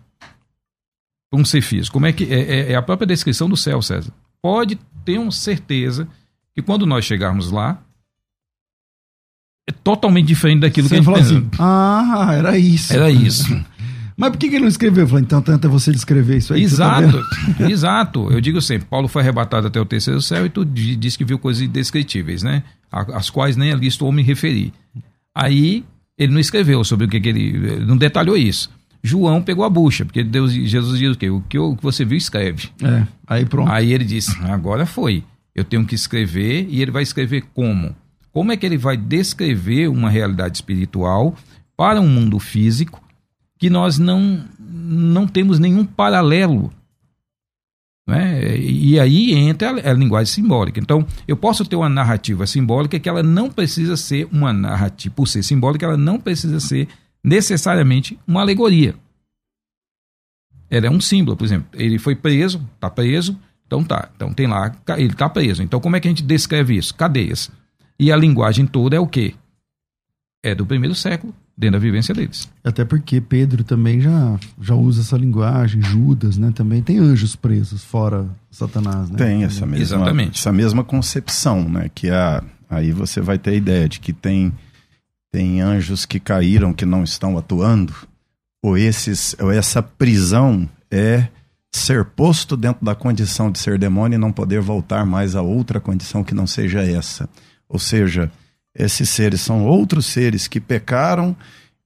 [1.32, 1.94] Um ser físico.
[1.94, 4.12] Como é que é, é, é a própria descrição do céu, César?
[4.42, 6.08] Pode ter uma certeza
[6.61, 7.79] que quando nós chegarmos lá,
[9.68, 11.38] é totalmente diferente daquilo você que a gente pensa.
[11.38, 12.92] Assim, ah, era isso.
[12.92, 13.64] Era isso.
[14.16, 15.05] Mas por que, ele não escreveu?
[15.05, 16.62] Eu falei, então tenta você descrever isso aí.
[16.62, 17.25] Exato,
[17.57, 18.31] tá exato.
[18.31, 21.38] Eu digo sempre, Paulo foi arrebatado até o terceiro céu e tu diz que viu
[21.38, 22.62] coisas indescritíveis, né?
[22.92, 24.75] As quais nem a lista ou me referi.
[25.35, 25.87] Aí
[26.18, 27.85] ele não escreveu sobre o que, que ele.
[27.87, 28.70] Não detalhou isso.
[29.03, 31.31] João pegou a bucha, porque Deus, Jesus diz o quê?
[31.31, 32.68] O que, o que você viu, escreve.
[32.83, 33.73] É, aí pronto.
[33.73, 35.25] Aí ele disse, agora foi.
[35.61, 37.94] Eu tenho que escrever e ele vai escrever como?
[38.33, 41.37] Como é que ele vai descrever uma realidade espiritual
[41.77, 43.03] para um mundo físico
[43.59, 46.73] que nós não, não temos nenhum paralelo?
[48.07, 48.57] Né?
[48.59, 50.81] E aí entra a, a linguagem simbólica.
[50.81, 55.29] Então, eu posso ter uma narrativa simbólica que ela não precisa ser uma narrativa, por
[55.29, 56.88] ser simbólica, ela não precisa ser
[57.23, 58.94] necessariamente uma alegoria.
[60.70, 61.68] Ela é um símbolo, por exemplo.
[61.75, 63.38] Ele foi preso, está preso,
[63.70, 64.09] então tá.
[64.16, 65.62] Então tem lá, ele está preso.
[65.62, 66.92] Então como é que a gente descreve isso?
[66.92, 67.48] Cadeias.
[67.96, 69.35] E a linguagem toda é o quê?
[70.42, 72.50] É do primeiro século, dentro da vivência deles.
[72.64, 76.50] Até porque Pedro também já, já usa essa linguagem, Judas, né?
[76.52, 79.18] Também tem anjos presos, fora Satanás, né?
[79.18, 80.40] Tem essa mesma, Exatamente.
[80.40, 81.90] essa mesma concepção, né?
[81.94, 84.52] Que a, aí você vai ter a ideia de que tem,
[85.30, 87.94] tem anjos que caíram, que não estão atuando,
[88.61, 91.28] ou, esses, ou essa prisão é
[91.72, 95.80] ser posto dentro da condição de ser demônio e não poder voltar mais a outra
[95.80, 97.28] condição que não seja essa.
[97.68, 98.30] Ou seja,
[98.74, 101.37] esses seres são outros seres que pecaram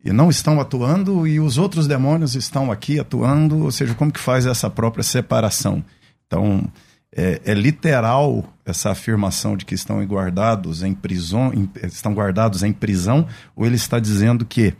[0.02, 4.20] e não estão atuando e os outros demônios estão aqui atuando, ou seja, como que
[4.20, 5.84] faz essa própria separação?
[6.26, 6.70] Então,
[7.14, 12.72] é, é literal essa afirmação de que estão guardados em prisão, em, estão guardados em
[12.72, 14.74] prisão, ou ele está dizendo que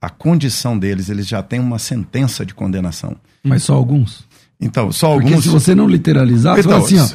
[0.00, 3.16] a condição deles, eles já têm uma sentença de condenação.
[3.42, 4.25] Mas só alguns?
[4.60, 5.30] Então, só alguns.
[5.30, 7.06] Porque se você não literalizar, então, assim, ó,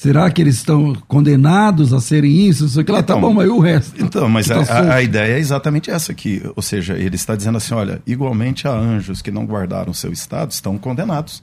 [0.00, 2.64] Será que eles estão condenados a serem isso?
[2.64, 4.02] Isso aqui lá tá então, tá bom, mas o resto?
[4.02, 6.42] Então, mas tá a, a, ideia é exatamente essa aqui.
[6.56, 10.52] Ou seja, ele está dizendo assim: olha, igualmente a anjos que não guardaram seu estado
[10.52, 11.42] estão condenados.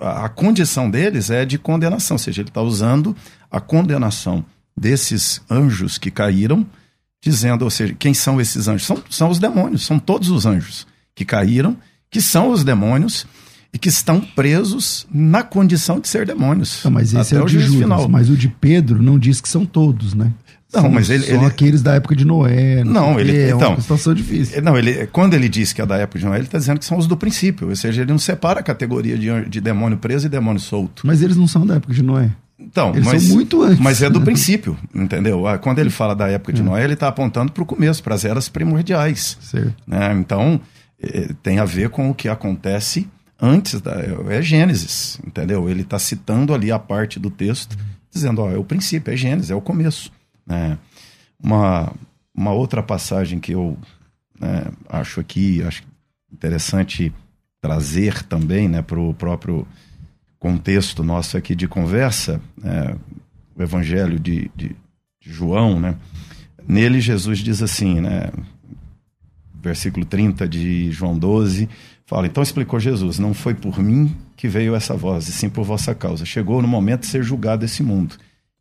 [0.00, 3.14] A, a condição deles é de condenação, ou seja, ele está usando
[3.50, 4.42] a condenação
[4.74, 6.66] desses anjos que caíram,
[7.22, 8.86] dizendo, ou seja, quem são esses anjos?
[8.86, 11.76] São, são os demônios, são todos os anjos que caíram,
[12.10, 13.26] que são os demônios
[13.72, 16.80] e que estão presos na condição de ser demônios.
[16.84, 18.08] Não, mas esse é o, de Judas, final.
[18.08, 20.32] mas o de Pedro não diz que são todos, né?
[20.72, 22.84] Não, são, mas ele, são ele, aqueles da época de Noé.
[22.84, 24.62] Não, não ele é então, uma situação difícil.
[24.62, 26.84] Não, ele quando ele diz que é da época de Noé, ele está dizendo que
[26.84, 30.26] são os do princípio, ou seja, ele não separa a categoria de, de demônio preso
[30.26, 31.06] e demônio solto.
[31.06, 32.30] Mas eles não são da época de Noé.
[32.58, 33.78] Então, eles mas, são muito antes.
[33.78, 35.46] Mas é do princípio, entendeu?
[35.46, 36.64] Ah, quando ele fala da época de é.
[36.64, 39.38] Noé, ele está apontando para o começo, para as eras primordiais.
[39.40, 39.74] Certo.
[39.86, 40.12] Né?
[40.18, 40.60] Então,
[41.00, 43.08] é, tem a ver com o que acontece
[43.40, 43.92] antes da.
[44.30, 45.68] É Gênesis, entendeu?
[45.68, 47.76] Ele está citando ali a parte do texto,
[48.10, 50.12] dizendo: ó, é o princípio, é Gênesis, é o começo.
[50.46, 50.78] Né?
[51.42, 51.92] Uma,
[52.34, 53.78] uma outra passagem que eu
[54.38, 55.82] né, acho aqui, acho
[56.32, 57.12] interessante
[57.60, 59.66] trazer também né, para o próprio
[60.38, 62.96] contexto nosso aqui de conversa, né,
[63.56, 64.76] o Evangelho de, de,
[65.20, 65.96] de, João, né?
[66.66, 68.30] Nele Jesus diz assim, né?
[69.60, 71.68] Versículo 30 de João 12,
[72.08, 75.62] fala, então explicou Jesus, não foi por mim que veio essa voz, e sim por
[75.62, 76.24] vossa causa.
[76.24, 78.16] Chegou no momento de ser julgado esse mundo,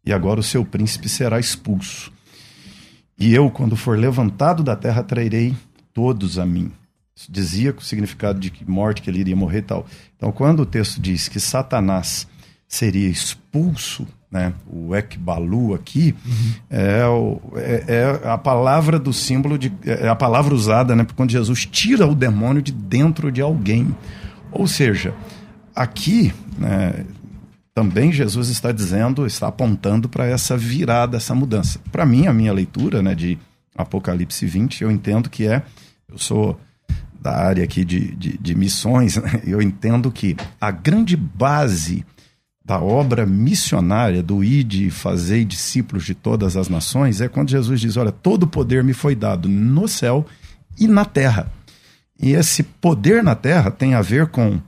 [0.06, 2.12] e agora o seu príncipe será expulso.
[3.18, 5.56] E eu, quando for levantado da terra, trairei
[5.94, 6.70] todos a mim.
[7.16, 9.88] Isso dizia com o significado de que morte, que ele iria morrer e tal.
[10.18, 12.28] Então, quando o texto diz que Satanás
[12.68, 16.54] seria expulso, né, o ekbalu aqui, uhum.
[16.70, 21.32] é, o, é, é, a palavra do símbolo, de, é a palavra usada né, quando
[21.32, 23.96] Jesus tira o demônio de dentro de alguém.
[24.52, 25.14] Ou seja,
[25.74, 27.06] aqui né,
[27.74, 31.80] também Jesus está dizendo, está apontando para essa virada, essa mudança.
[31.92, 33.38] Para mim, a minha leitura né, de
[33.78, 35.62] Apocalipse 20, eu entendo que é,
[36.12, 36.60] eu sou
[37.22, 42.06] da área aqui de, de, de missões, né, eu entendo que a grande base
[42.68, 47.96] da obra missionária do ide fazer discípulos de todas as nações é quando Jesus diz:
[47.96, 50.26] Olha, todo poder me foi dado no céu
[50.78, 51.50] e na terra.
[52.22, 54.60] E esse poder na terra tem a ver com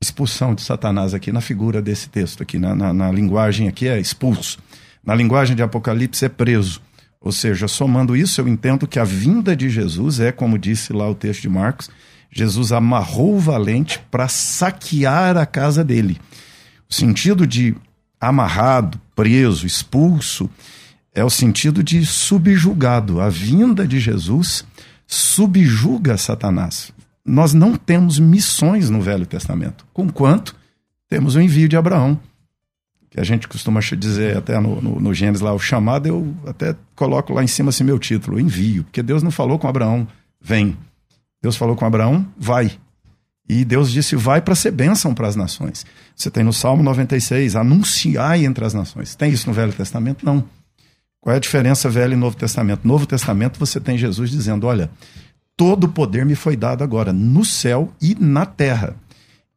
[0.00, 3.98] expulsão de Satanás aqui na figura desse texto aqui, na, na, na, linguagem aqui é
[3.98, 4.58] expulso.
[5.04, 6.80] Na linguagem de Apocalipse é preso.
[7.20, 11.10] Ou seja, somando isso, eu entendo que a vinda de Jesus é, como disse lá
[11.10, 11.90] o texto de Marcos,
[12.30, 16.20] Jesus amarrou o valente para saquear a casa dele.
[16.90, 17.74] O sentido de
[18.20, 20.50] amarrado, preso, expulso,
[21.14, 23.20] é o sentido de subjugado.
[23.20, 24.64] A vinda de Jesus
[25.06, 26.92] subjuga Satanás,
[27.24, 30.54] nós não temos missões no Velho Testamento, conquanto
[31.08, 32.18] temos o envio de Abraão.
[33.10, 36.76] Que a gente costuma dizer até no, no, no Gênesis lá, o chamado, eu até
[36.94, 38.84] coloco lá em cima assim meu título, envio.
[38.84, 40.06] Porque Deus não falou com Abraão,
[40.40, 40.76] vem.
[41.42, 42.70] Deus falou com Abraão, vai.
[43.48, 45.86] E Deus disse, vai para ser bênção para as nações.
[46.14, 49.14] Você tem no Salmo 96, anunciai entre as nações.
[49.14, 50.24] Tem isso no Velho Testamento?
[50.26, 50.44] Não.
[51.20, 52.86] Qual é a diferença Velho e Novo Testamento?
[52.86, 54.90] Novo Testamento você tem Jesus dizendo, olha,
[55.56, 58.94] todo o poder me foi dado agora, no céu e na terra.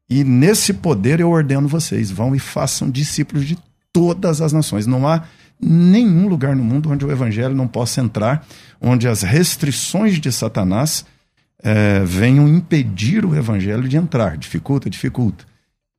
[0.09, 3.57] E nesse poder eu ordeno vocês: vão e façam discípulos de
[3.93, 4.87] todas as nações.
[4.87, 5.23] Não há
[5.61, 8.45] nenhum lugar no mundo onde o evangelho não possa entrar,
[8.81, 11.05] onde as restrições de Satanás
[11.63, 14.37] é, venham impedir o evangelho de entrar.
[14.37, 15.45] Dificulta, dificulta.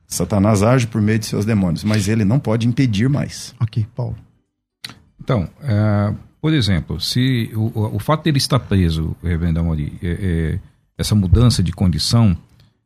[0.06, 3.54] Satanás age por meio de seus demônios, mas ele não pode impedir mais.
[3.58, 4.16] Ok, Paulo.
[5.18, 10.60] Então, uh, por exemplo, se o, o fato dele estar preso, Reverendo Amori, é, é,
[10.98, 12.36] essa mudança de condição,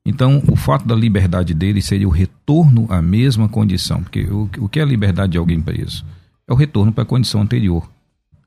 [0.04, 4.02] então o fato da liberdade dele seria o retorno à mesma condição.
[4.02, 6.04] Porque o, o que é a liberdade de alguém preso?
[6.46, 7.90] É o retorno para a condição anterior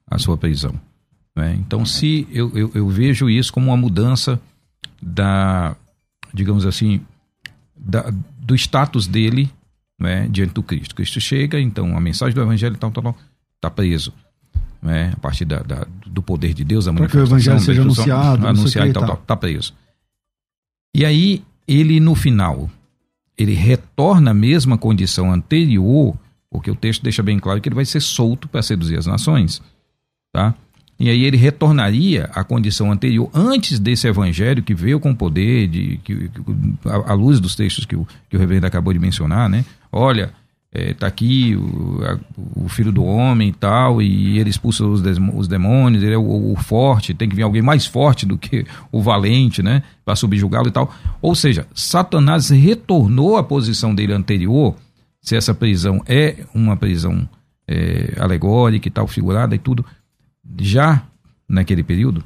[0.09, 0.79] à sua prisão.
[1.39, 1.56] Né?
[1.58, 4.38] Então, se eu, eu, eu, vejo isso como uma mudança
[5.02, 5.73] da,
[6.34, 6.99] digamos assim,
[7.73, 9.49] da, do status dele
[9.97, 10.93] né, diante do Cristo.
[10.93, 13.15] Cristo chega, então a mensagem do Evangelho está tá,
[13.62, 14.13] tá preso
[14.82, 17.84] né, a partir da, da, do poder de Deus, a Para que o evangelho seja
[17.84, 19.73] anunciado, anunciar e tal, tal, tá preso.
[20.93, 22.69] E aí, ele no final,
[23.38, 26.17] ele retorna à mesma condição anterior,
[26.49, 29.62] porque o texto deixa bem claro que ele vai ser solto para seduzir as nações,
[30.34, 30.54] tá?
[30.99, 35.97] E aí ele retornaria à condição anterior, antes desse evangelho que veio com poder, de,
[36.03, 36.29] que,
[36.83, 39.63] à luz dos textos que o, que o reverendo acabou de mencionar, né?
[39.89, 40.33] Olha,
[40.73, 42.19] é, tá aqui o, a,
[42.65, 45.01] o, filho do homem e tal, e ele expulsa os,
[45.33, 48.65] os demônios, ele é o, o, forte, tem que vir alguém mais forte do que
[48.91, 49.83] o valente, né?
[50.03, 50.93] Para subjugá-lo e tal.
[51.21, 54.75] Ou seja, Satanás retornou à posição dele anterior,
[55.21, 57.27] se essa prisão é uma prisão
[57.65, 59.85] é, alegórica e tal, figurada e tudo
[60.57, 61.03] já
[61.47, 62.23] naquele período?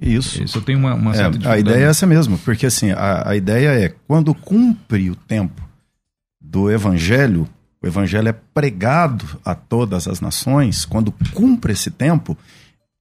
[0.00, 0.42] Isso.
[0.42, 3.36] Isso tem uma, uma certa é, A ideia é essa mesmo, porque assim, a, a
[3.36, 5.62] ideia é quando cumpre o tempo
[6.40, 7.48] do evangelho,
[7.80, 12.36] o evangelho é pregado a todas as nações, quando cumpre esse tempo,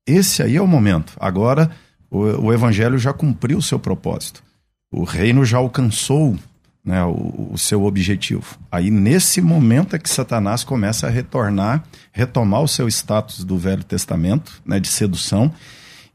[0.05, 1.13] esse aí é o momento.
[1.19, 1.71] Agora
[2.09, 4.43] o, o evangelho já cumpriu o seu propósito.
[4.91, 6.37] O reino já alcançou
[6.83, 8.57] né, o, o, seu objetivo.
[8.71, 13.83] Aí, nesse momento, é que Satanás começa a retornar, retomar o seu status do Velho
[13.83, 15.51] Testamento, né, de sedução.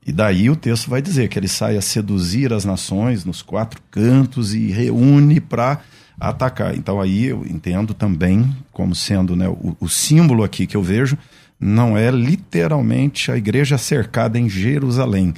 [0.05, 3.81] E daí o texto vai dizer que ele sai a seduzir as nações nos quatro
[3.91, 5.81] cantos e reúne para
[6.19, 6.77] atacar.
[6.77, 11.17] Então, aí eu entendo também como sendo né, o, o símbolo aqui que eu vejo
[11.59, 15.33] não é literalmente a igreja cercada em Jerusalém,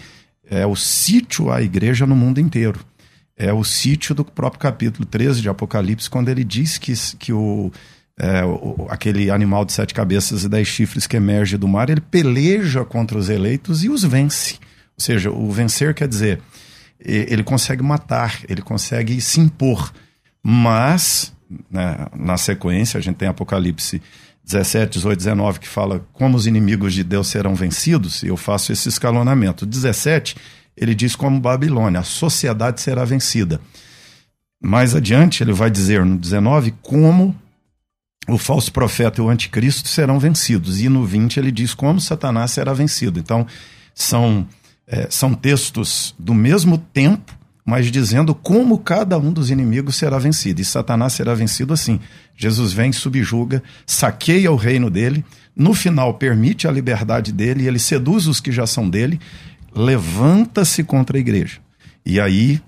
[0.51, 2.81] é o sítio à igreja no mundo inteiro
[3.39, 7.71] é o sítio do próprio capítulo 13 de Apocalipse, quando ele diz que, que o,
[8.19, 12.01] é, o, aquele animal de sete cabeças e dez chifres que emerge do mar, ele
[12.01, 14.55] peleja contra os eleitos e os vence.
[14.55, 16.41] Ou seja, o vencer quer dizer,
[16.99, 19.93] ele consegue matar, ele consegue se impor.
[20.43, 21.33] Mas,
[21.71, 24.03] né, na sequência, a gente tem Apocalipse
[24.45, 28.73] 17, 18, 19, que fala como os inimigos de Deus serão vencidos, e eu faço
[28.73, 29.65] esse escalonamento.
[29.65, 30.35] 17
[30.81, 33.61] ele diz como Babilônia, a sociedade será vencida.
[34.61, 37.35] Mais adiante, ele vai dizer no 19 como
[38.29, 40.81] o falso profeta e o anticristo serão vencidos.
[40.81, 43.19] E no 20 ele diz como Satanás será vencido.
[43.19, 43.47] Então,
[43.95, 44.47] são,
[44.87, 50.61] é, são textos do mesmo tempo, mas dizendo como cada um dos inimigos será vencido.
[50.61, 52.01] E Satanás será vencido assim.
[52.37, 55.25] Jesus vem, subjuga, saqueia o reino dele,
[55.57, 59.21] no final permite a liberdade dele, ele seduz os que já são dele,
[59.75, 61.59] levanta-se contra a igreja.
[62.05, 62.61] E aí,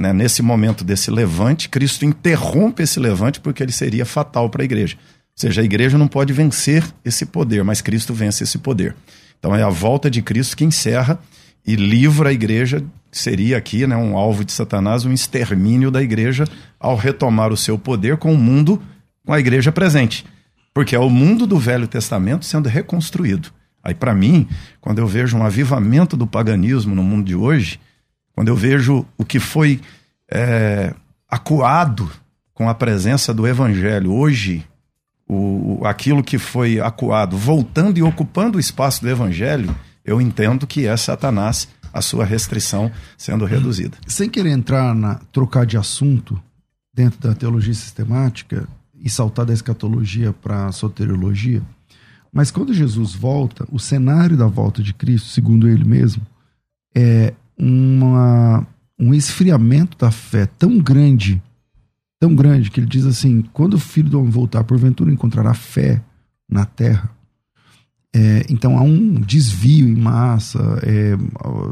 [0.00, 4.64] né, nesse momento desse levante, Cristo interrompe esse levante porque ele seria fatal para a
[4.64, 4.96] igreja.
[4.96, 8.96] Ou seja, a igreja não pode vencer esse poder, mas Cristo vence esse poder.
[9.38, 11.18] Então é a volta de Cristo que encerra
[11.66, 12.82] e livra a igreja,
[13.12, 16.44] seria aqui né, um alvo de Satanás, um extermínio da igreja
[16.80, 18.82] ao retomar o seu poder com o mundo,
[19.24, 20.24] com a igreja presente.
[20.72, 23.52] Porque é o mundo do Velho Testamento sendo reconstruído.
[23.88, 24.46] Aí, para mim,
[24.82, 27.80] quando eu vejo um avivamento do paganismo no mundo de hoje,
[28.34, 29.80] quando eu vejo o que foi
[30.30, 30.92] é,
[31.26, 32.10] acuado
[32.52, 34.62] com a presença do evangelho hoje,
[35.26, 39.74] o, aquilo que foi acuado voltando e ocupando o espaço do evangelho,
[40.04, 43.96] eu entendo que é Satanás a sua restrição sendo reduzida.
[44.06, 46.38] Sem querer entrar na trocar de assunto
[46.92, 51.62] dentro da teologia sistemática e saltar da escatologia para a soteriologia,
[52.32, 56.22] mas quando Jesus volta, o cenário da volta de Cristo, segundo ele mesmo,
[56.94, 58.66] é uma,
[58.98, 61.42] um esfriamento da fé tão grande,
[62.20, 66.02] tão grande, que ele diz assim: quando o filho do homem voltar, porventura encontrará fé
[66.48, 67.10] na terra.
[68.14, 71.14] É, então há um desvio em massa, é,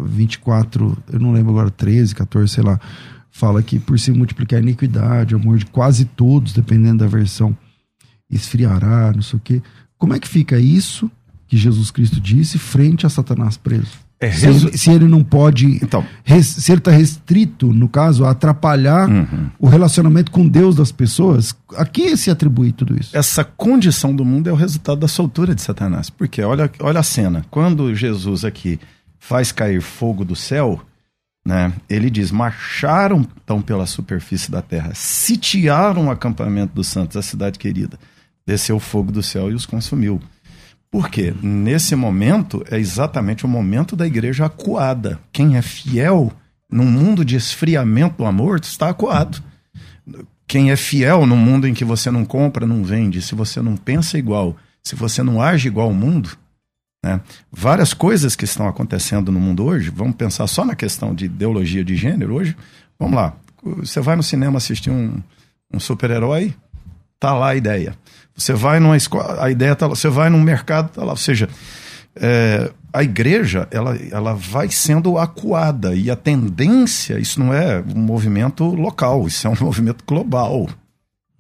[0.05, 2.79] 24, eu não lembro agora, 13, 14, sei lá,
[3.31, 7.57] fala que por se multiplicar a iniquidade, o amor de quase todos, dependendo da versão,
[8.31, 9.63] esfriará, não sei o quê.
[9.99, 11.11] Como é que fica isso
[11.47, 14.07] que Jesus Cristo disse frente a Satanás preso?
[14.19, 15.67] É, se, ele, se, ele, não pode.
[15.83, 19.51] Então, res, se ele está restrito, no caso, a atrapalhar uhum.
[19.59, 23.15] o relacionamento com Deus das pessoas, a quem se atribui tudo isso?
[23.15, 26.09] Essa condição do mundo é o resultado da soltura de Satanás.
[26.09, 27.45] Porque olha, olha a cena.
[27.51, 28.81] Quando Jesus aqui
[29.19, 30.81] faz cair fogo do céu,
[31.47, 37.23] né, ele diz: marcharam então pela superfície da terra, sitiaram o acampamento dos santos, a
[37.23, 37.99] cidade querida
[38.47, 40.21] desceu o fogo do céu e os consumiu.
[40.91, 41.35] Por quê?
[41.43, 45.19] Nesse momento é exatamente o momento da igreja acuada.
[45.33, 46.33] Quem é fiel
[46.71, 49.43] num mundo de esfriamento do amor está acuado.
[50.47, 53.77] Quem é fiel num mundo em que você não compra, não vende, se você não
[53.77, 56.37] pensa igual, se você não age igual ao mundo,
[57.05, 57.21] né?
[57.51, 61.85] várias coisas que estão acontecendo no mundo hoje, vamos pensar só na questão de ideologia
[61.85, 62.57] de gênero hoje.
[62.99, 65.21] Vamos lá, você vai no cinema assistir um,
[65.73, 66.55] um super-herói,
[67.19, 67.97] tá lá a ideia.
[68.37, 71.13] Você vai numa escola, a ideia tá lá, você vai num mercado, tá lá.
[71.13, 71.49] Ou seja,
[72.15, 77.99] é, a igreja ela, ela vai sendo acuada e a tendência, isso não é um
[77.99, 80.69] movimento local, isso é um movimento global.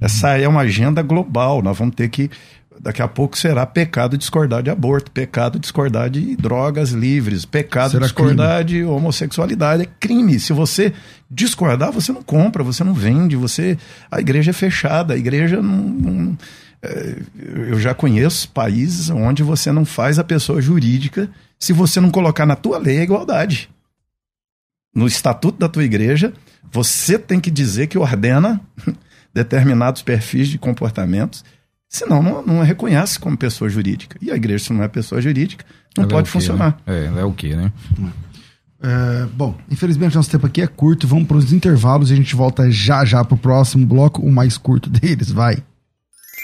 [0.00, 1.62] Essa é uma agenda global.
[1.62, 2.30] Nós vamos ter que
[2.78, 8.04] daqui a pouco será pecado discordar de aborto, pecado discordar de drogas livres, pecado será
[8.04, 8.80] discordar crime?
[8.80, 9.82] de homossexualidade.
[9.82, 10.38] É crime.
[10.38, 10.92] Se você
[11.30, 13.78] discordar, você não compra, você não vende, você
[14.10, 16.38] a igreja é fechada, a igreja não, não
[16.82, 22.46] eu já conheço países onde você não faz a pessoa jurídica se você não colocar
[22.46, 23.70] na tua lei a igualdade.
[24.94, 26.32] No estatuto da tua igreja,
[26.70, 28.60] você tem que dizer que ordena
[29.34, 31.44] determinados perfis de comportamentos
[31.88, 34.18] Senão, não, não reconhece como pessoa jurídica.
[34.20, 35.64] E a igreja, se não é pessoa jurídica,
[35.96, 36.78] não ela pode é funcionar.
[36.86, 37.10] Né?
[37.16, 37.72] É, é o quê, né?
[38.82, 41.06] É, bom, infelizmente nosso tempo aqui é curto.
[41.06, 44.32] Vamos para os intervalos e a gente volta já já para o próximo bloco, o
[44.32, 45.30] mais curto deles.
[45.30, 45.58] Vai.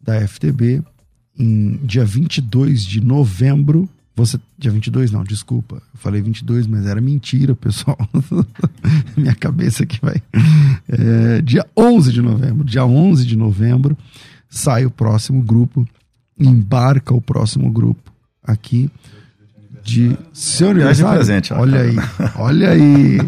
[0.00, 0.82] da FTB,
[1.38, 5.76] em dia 22 de novembro, você dia 22 não, desculpa.
[5.76, 7.96] Eu falei 22, mas era mentira, pessoal.
[9.16, 10.22] Minha cabeça aqui vai.
[10.88, 13.96] É, dia 11 de novembro, dia 11 de novembro
[14.50, 15.86] sai o próximo grupo,
[16.38, 18.90] embarca o próximo grupo aqui
[19.82, 21.16] de seu aniversário.
[21.16, 21.52] presente.
[21.54, 21.96] Olha aí,
[22.36, 23.18] olha aí.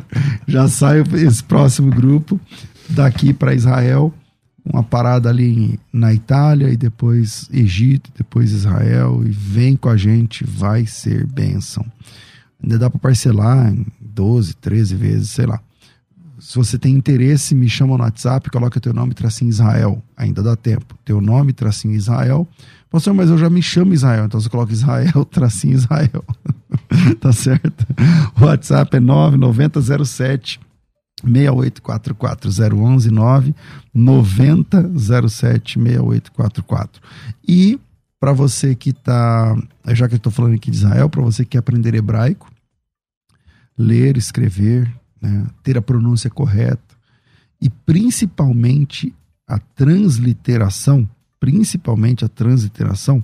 [0.47, 2.39] Já sai esse próximo grupo
[2.89, 4.13] daqui para Israel.
[4.65, 9.23] Uma parada ali na Itália e depois Egito, depois Israel.
[9.25, 11.85] E vem com a gente, vai ser bênção.
[12.63, 15.61] Ainda dá para parcelar em 12, 13 vezes, sei lá.
[16.39, 20.03] Se você tem interesse, me chama no WhatsApp, coloca teu nome, tracinho Israel.
[20.17, 20.97] Ainda dá tempo.
[21.05, 22.49] Teu nome, tracinho Israel.
[22.91, 26.25] Pastor, mas eu já me chamo Israel, então você coloca Israel, tracinho Israel.
[27.21, 27.87] tá certo?
[28.41, 30.61] O WhatsApp é 9907
[31.25, 33.55] 6844 011 9
[33.95, 37.03] 9007 6844.
[37.47, 37.79] E
[38.21, 39.57] para você que tá,
[39.89, 42.51] já que eu estou falando aqui de Israel, para você que quer aprender hebraico,
[43.77, 46.97] ler, escrever, né, ter a pronúncia correta
[47.61, 49.15] e principalmente
[49.47, 51.09] a transliteração,
[51.41, 53.23] principalmente a transliteração,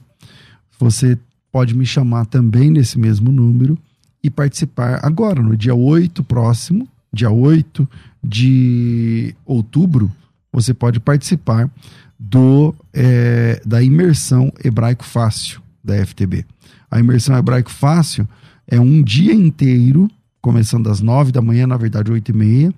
[0.78, 1.18] você
[1.50, 3.78] pode me chamar também nesse mesmo número
[4.22, 6.88] e participar agora, no dia 8 próximo,
[7.18, 7.88] dia 8
[8.22, 10.10] de outubro,
[10.52, 11.70] você pode participar
[12.18, 16.44] do é, da imersão hebraico fácil da FTB.
[16.90, 18.26] A imersão hebraico fácil
[18.66, 20.10] é um dia inteiro,
[20.40, 22.74] começando às 9 da manhã, na verdade 8 e meia,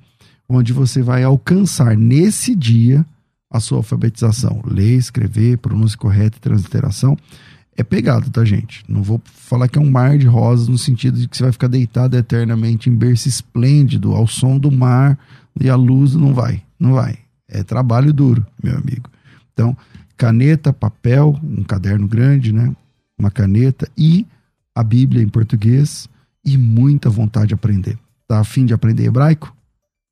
[0.48, 3.04] onde você vai alcançar nesse dia
[3.50, 4.62] a sua alfabetização.
[4.64, 7.16] Ler, escrever, pronúncia correta e transliteração.
[7.76, 8.84] É pegado, tá, gente?
[8.88, 11.52] Não vou falar que é um mar de rosas no sentido de que você vai
[11.52, 15.18] ficar deitado eternamente em berço esplêndido, ao som do mar
[15.58, 16.14] e a luz.
[16.14, 17.18] Não vai, não vai.
[17.48, 19.08] É trabalho duro, meu amigo.
[19.52, 19.76] Então,
[20.16, 22.74] caneta, papel, um caderno grande, né?
[23.18, 24.26] Uma caneta e
[24.74, 26.08] a Bíblia em português
[26.44, 27.98] e muita vontade de aprender.
[28.26, 29.54] Tá afim de aprender hebraico?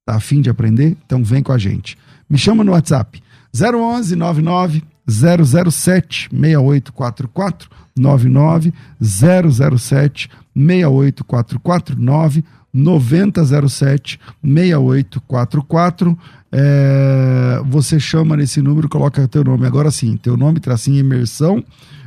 [0.05, 0.97] Tá afim de aprender?
[1.05, 1.97] Então vem com a gente.
[2.29, 3.23] Me chama no WhatsApp
[3.55, 16.19] 011 99 007 6844 99 007 6844 9 9007 6844
[16.51, 19.67] é, você chama nesse número, coloca teu nome.
[19.67, 21.63] Agora sim, teu nome, tracinho imersão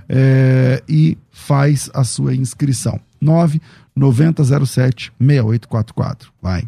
[0.10, 3.00] é, e faz a sua inscrição.
[3.20, 3.62] 9
[3.96, 6.32] 9007 6844.
[6.42, 6.64] Vai.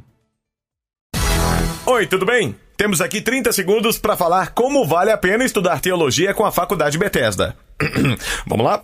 [1.86, 2.56] Oi, tudo bem?
[2.76, 6.98] Temos aqui 30 segundos para falar como vale a pena estudar teologia com a Faculdade
[6.98, 7.56] Bethesda.
[8.48, 8.84] Vamos lá?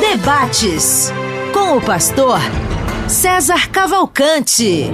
[0.00, 1.12] Debates
[1.52, 2.38] com o pastor
[3.08, 4.84] César Cavalcante.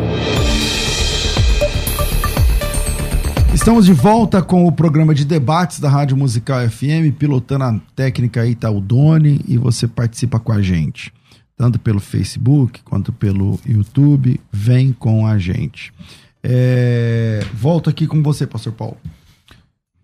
[3.52, 8.42] Estamos de volta com o programa de debates da Rádio Musical FM, pilotando a técnica
[8.42, 11.12] aí tá o Doni e você participa com a gente,
[11.57, 14.40] tanto pelo Facebook quanto pelo YouTube.
[14.52, 15.92] Vem com a gente.
[16.42, 17.44] É...
[17.55, 18.96] Volto aqui com você, Pastor Paulo.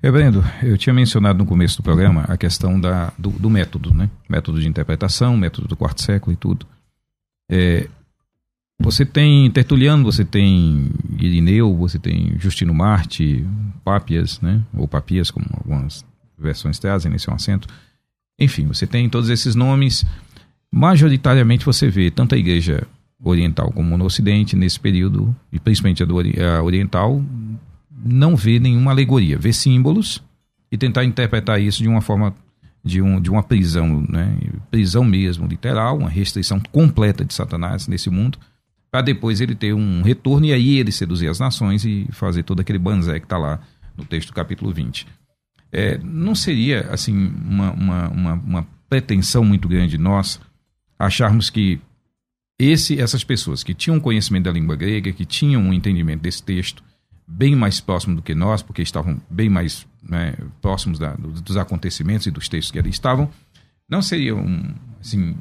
[0.03, 4.09] Reverendo, eu tinha mencionado no começo do programa a questão da, do, do método, né?
[4.27, 6.67] Método de interpretação, método do quarto século e tudo.
[7.51, 7.87] É,
[8.81, 13.47] você tem Tertuliano, você tem Irineu, você tem Justino Marte,
[13.85, 14.63] Pápias, né?
[14.75, 16.03] Ou Papias, como algumas
[16.39, 17.69] versões trazem nesse é um acento.
[18.39, 20.07] Enfim, você tem todos esses nomes.
[20.73, 22.87] Majoritariamente você vê tanto a igreja
[23.23, 27.23] oriental como no ocidente nesse período, e principalmente a, do, a oriental,
[28.05, 30.23] não vê nenhuma alegoria, vê símbolos
[30.71, 32.35] e tentar interpretar isso de uma forma
[32.85, 34.37] de, um, de uma prisão, né?
[34.71, 38.39] prisão mesmo, literal, uma restrição completa de Satanás nesse mundo,
[38.91, 42.61] para depois ele ter um retorno e aí ele seduzir as nações e fazer todo
[42.61, 43.61] aquele banzé que está lá
[43.97, 45.07] no texto do capítulo 20.
[45.73, 50.41] É, não seria assim uma, uma, uma, uma pretensão muito grande nós
[50.99, 51.81] acharmos que
[52.59, 56.83] esse, essas pessoas que tinham conhecimento da língua grega, que tinham um entendimento desse texto,
[57.31, 62.27] bem mais próximo do que nós, porque estavam bem mais né, próximos da, dos acontecimentos
[62.27, 63.31] e dos textos que ali estavam,
[63.89, 65.37] não seria um, assim,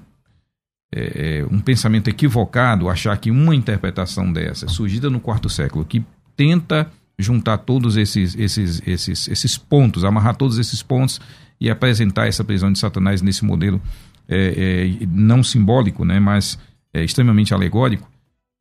[0.93, 6.05] é, é, um pensamento equivocado achar que uma interpretação dessa, surgida no quarto século, que
[6.35, 11.19] tenta juntar todos esses, esses, esses, esses pontos, amarrar todos esses pontos
[11.59, 13.81] e apresentar essa prisão de Satanás nesse modelo
[14.27, 16.57] é, é não simbólico, né, mas
[16.93, 18.09] é, extremamente alegórico,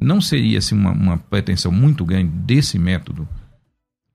[0.00, 3.28] não seria assim, uma, uma pretensão muito grande desse método,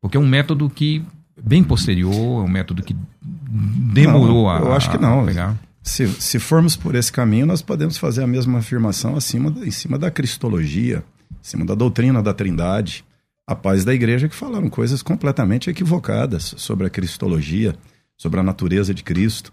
[0.01, 1.03] porque é um método que
[1.41, 4.59] bem posterior, é um método que demorou não, a.
[4.59, 5.25] Eu acho que não.
[5.25, 5.57] pegar.
[5.81, 9.99] Se, se formos por esse caminho, nós podemos fazer a mesma afirmação acima, em cima
[9.99, 13.03] da cristologia, em cima da doutrina da Trindade.
[13.45, 17.75] A paz da igreja que falaram coisas completamente equivocadas sobre a cristologia,
[18.17, 19.51] sobre a natureza de Cristo.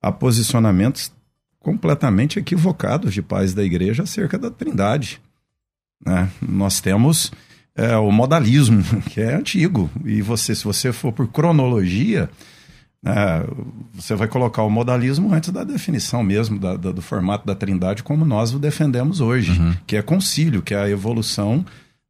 [0.00, 1.12] Há posicionamentos
[1.58, 5.20] completamente equivocados de pais da igreja acerca da Trindade.
[6.04, 6.28] Né?
[6.40, 7.32] Nós temos
[7.74, 9.90] é, o modalismo, que é antigo.
[10.04, 12.28] E você, se você for por cronologia,
[13.04, 13.46] é,
[13.92, 18.02] você vai colocar o modalismo antes da definição mesmo da, da, do formato da trindade
[18.02, 19.74] como nós o defendemos hoje, uhum.
[19.86, 21.64] que é concílio, que é a evolução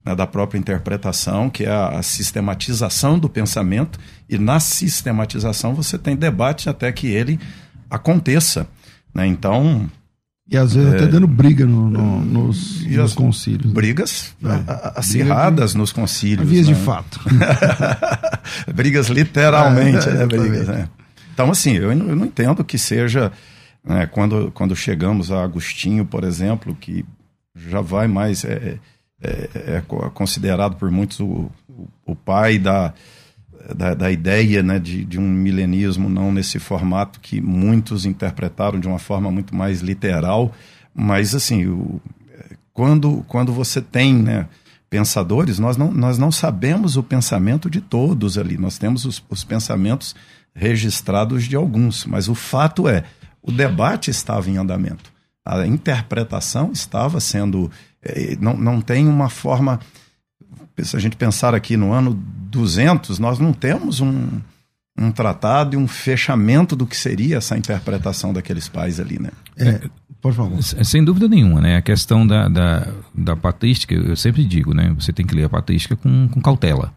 [0.04, 5.96] né, da própria interpretação, que é a, a, sistematização do pensamento, e na sistematização você
[5.96, 7.40] tem debate até que ele
[7.88, 8.68] aconteça.
[9.14, 9.26] Né?
[9.26, 9.88] Então,
[10.48, 13.72] e às vezes é, até dando briga no, no, nos, nos concílios.
[13.72, 14.98] Brigas é.
[14.98, 16.48] acirradas nos concílios.
[16.48, 16.74] Vias né?
[16.74, 17.20] de fato.
[18.74, 20.26] brigas literalmente, é, né?
[20.26, 20.88] Brigas, né?
[21.32, 23.32] Então, assim, eu, eu, não entendo que seja.
[23.84, 27.04] Né, quando, quando chegamos a Agostinho, por exemplo, que
[27.54, 28.44] já vai mais.
[28.44, 28.78] É,
[29.22, 29.82] é, é
[30.12, 32.92] considerado por muitos o, o, o pai da
[33.74, 38.88] da, da ideia né, de, de um milenismo não nesse formato que muitos interpretaram de
[38.88, 40.52] uma forma muito mais literal,
[40.94, 42.00] mas assim, o,
[42.72, 44.48] quando, quando você tem né,
[44.90, 49.44] pensadores, nós não, nós não sabemos o pensamento de todos ali, nós temos os, os
[49.44, 50.14] pensamentos
[50.54, 53.04] registrados de alguns, mas o fato é,
[53.42, 55.12] o debate estava em andamento,
[55.44, 57.70] a interpretação estava sendo.
[58.02, 59.80] Eh, não, não tem uma forma
[60.84, 62.20] se a gente pensar aqui no ano
[62.50, 64.40] 200, nós não temos um,
[64.98, 69.30] um tratado e um fechamento do que seria essa interpretação daqueles pais ali, né?
[69.56, 69.80] É,
[70.20, 70.62] por favor.
[70.62, 71.76] Sem dúvida nenhuma, né?
[71.76, 74.94] A questão da, da, da patrística, eu sempre digo, né?
[74.98, 76.94] Você tem que ler a patrística com, com cautela.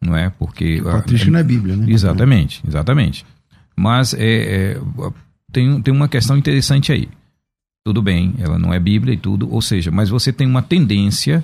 [0.00, 0.30] Não é?
[0.30, 0.80] Porque.
[0.86, 1.86] A patrística não é Bíblia, né?
[1.88, 3.24] Exatamente, exatamente.
[3.74, 4.80] Mas é, é,
[5.52, 7.08] tem, tem uma questão interessante aí.
[7.84, 11.42] Tudo bem, ela não é Bíblia e tudo, ou seja, mas você tem uma tendência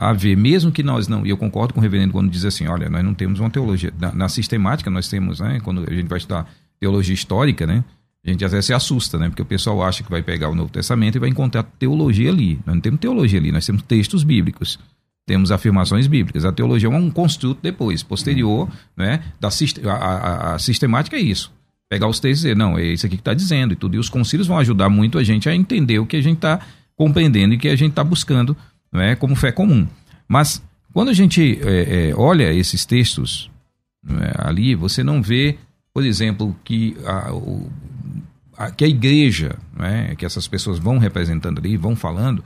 [0.00, 2.66] a ver, mesmo que nós não, e eu concordo com o reverendo quando diz assim,
[2.66, 6.08] olha, nós não temos uma teologia, na, na sistemática nós temos, né, quando a gente
[6.08, 7.84] vai estudar teologia histórica, né,
[8.24, 10.54] a gente às vezes se assusta, né, porque o pessoal acha que vai pegar o
[10.54, 14.24] Novo Testamento e vai encontrar teologia ali, nós não temos teologia ali, nós temos textos
[14.24, 14.78] bíblicos,
[15.26, 19.50] temos afirmações bíblicas, a teologia é um construto depois, posterior, né, da,
[19.84, 21.52] a, a, a sistemática é isso,
[21.90, 23.96] pegar os textos e dizer, não, é isso aqui que está dizendo e tudo.
[23.96, 26.60] E os concílios vão ajudar muito a gente a entender o que a gente está
[26.96, 28.56] compreendendo e que a gente está buscando
[28.92, 29.86] não é, como fé comum.
[30.26, 30.62] Mas
[30.92, 33.50] quando a gente é, é, olha esses textos
[34.06, 35.58] é, ali, você não vê,
[35.92, 37.70] por exemplo, que a, o,
[38.56, 42.44] a, que a igreja, é, que essas pessoas vão representando ali, vão falando,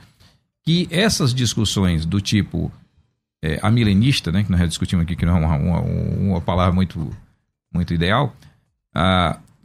[0.63, 2.71] que essas discussões do tipo
[3.43, 6.41] é, a milenista, né, que nós já discutimos aqui, que não é uma, uma, uma
[6.41, 7.15] palavra muito,
[7.71, 8.35] muito ideal,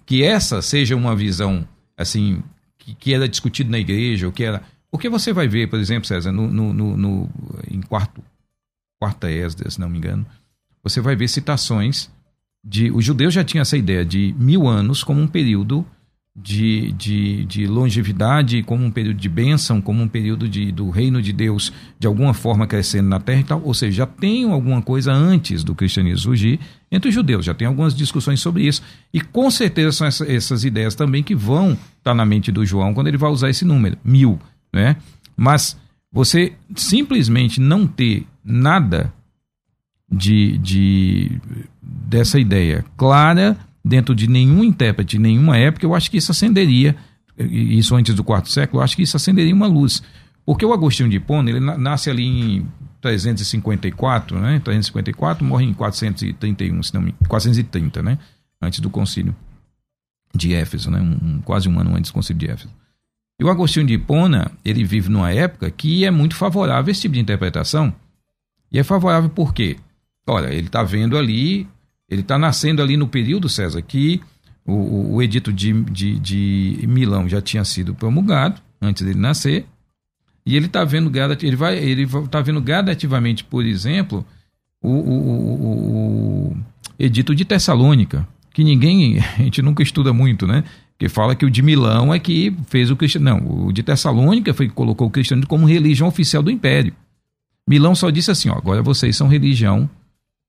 [0.04, 1.66] que essa seja uma visão
[1.96, 2.42] assim
[2.76, 4.62] que, que era discutido na igreja, o que era.
[4.91, 7.30] Porque você vai ver, por exemplo, César, no, no, no, no
[7.70, 8.22] em quarto,
[8.99, 10.26] quarta Esdras, se não me engano,
[10.82, 12.11] você vai ver citações
[12.64, 12.91] de.
[12.91, 15.86] Os judeus já tinham essa ideia de mil anos como um período
[16.34, 21.20] de, de, de longevidade, como um período de bênção, como um período de, do reino
[21.20, 23.62] de Deus de alguma forma crescendo na terra e tal.
[23.64, 26.61] Ou seja, já tem alguma coisa antes do cristianismo surgir
[26.91, 28.82] entre os judeus, já tem algumas discussões sobre isso.
[29.12, 32.95] E com certeza são essa, essas ideias também que vão estar na mente do João
[32.95, 34.38] quando ele vai usar esse número, mil.
[34.72, 34.96] Né?
[35.36, 35.76] Mas
[36.12, 39.12] você simplesmente não ter nada
[40.10, 41.40] de, de
[41.82, 46.96] dessa ideia clara dentro de nenhum intérprete, nenhuma época, eu acho que isso acenderia,
[47.38, 50.02] isso antes do quarto século, eu acho que isso acenderia uma luz.
[50.44, 52.66] Porque o Agostinho de Hipona, ele nasce ali em
[53.00, 54.60] 354, né?
[54.60, 58.18] 354, morre em 431, se não me 430, né?
[58.60, 59.34] Antes do concílio
[60.34, 61.00] de Éfeso, né?
[61.00, 62.79] Um, quase um ano antes do concílio de Éfeso.
[63.41, 67.01] E o Agostinho de Hipona, ele vive numa época que é muito favorável a esse
[67.01, 67.93] tipo de interpretação.
[68.70, 69.76] E é favorável por quê?
[70.26, 71.66] Olha, ele está vendo ali
[72.11, 74.20] ele está nascendo ali no período, César, que
[74.66, 79.64] o, o edito de, de, de, Milão já tinha sido promulgado antes dele nascer.
[80.45, 81.12] E ele está vendo
[81.43, 84.26] ele vai, ele está vendo gradativamente, por exemplo,
[84.82, 86.57] o, o, o,
[86.99, 90.64] edito de Tessalônica, que ninguém, a gente nunca estuda muito, né?
[91.01, 93.40] Que fala que o de Milão é que fez o cristianismo.
[93.40, 96.92] Não, o de Tessalônica foi que colocou o cristianismo como religião oficial do império.
[97.66, 99.88] Milão só disse assim: ó, agora vocês são religião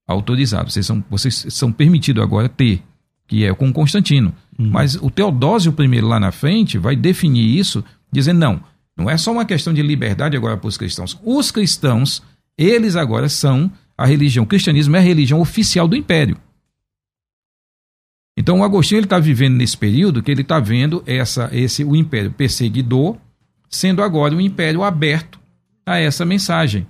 [0.06, 0.70] autorizado.
[0.70, 2.84] Vocês são, vocês são permitidos agora ter,
[3.30, 4.34] que é com Constantino.
[4.60, 4.70] Uhum.
[4.70, 7.82] Mas o Teodósio I lá na frente vai definir isso,
[8.12, 8.62] dizendo: não,
[8.98, 11.18] não é só uma questão de liberdade agora para os cristãos.
[11.24, 12.22] Os cristãos,
[12.58, 14.44] eles agora são a religião.
[14.44, 16.36] O cristianismo é a religião oficial do império.
[18.42, 21.96] Então o Agostinho ele está vivendo nesse período que ele está vendo essa, esse o
[21.96, 23.16] império perseguidor
[23.70, 25.40] sendo agora um império aberto
[25.86, 26.88] a essa mensagem.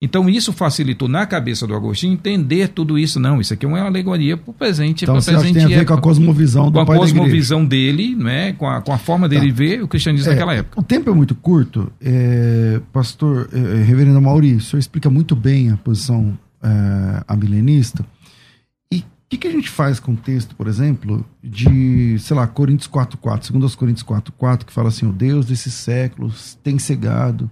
[0.00, 3.20] Então isso facilitou na cabeça do Agostinho entender tudo isso.
[3.20, 5.04] Não, isso aqui é uma alegoria para o presente.
[5.04, 8.54] Então você presente tem a ver com a cosmovisão do com a cosmovisão dele, né?
[8.54, 9.54] com, a, com a forma dele tá.
[9.58, 10.80] ver o cristianismo é, naquela época.
[10.80, 11.92] O tempo é muito curto.
[12.00, 18.02] É, pastor, é, é reverendo Mauri, o senhor explica muito bem a posição é, amilenista.
[18.19, 18.19] O
[19.30, 23.44] que, que, a gente faz com o texto, por exemplo, de, sei lá, Coríntios 4.4,
[23.44, 27.48] segundo os Coríntios 4.4, que fala assim, o Deus desses séculos tem cegado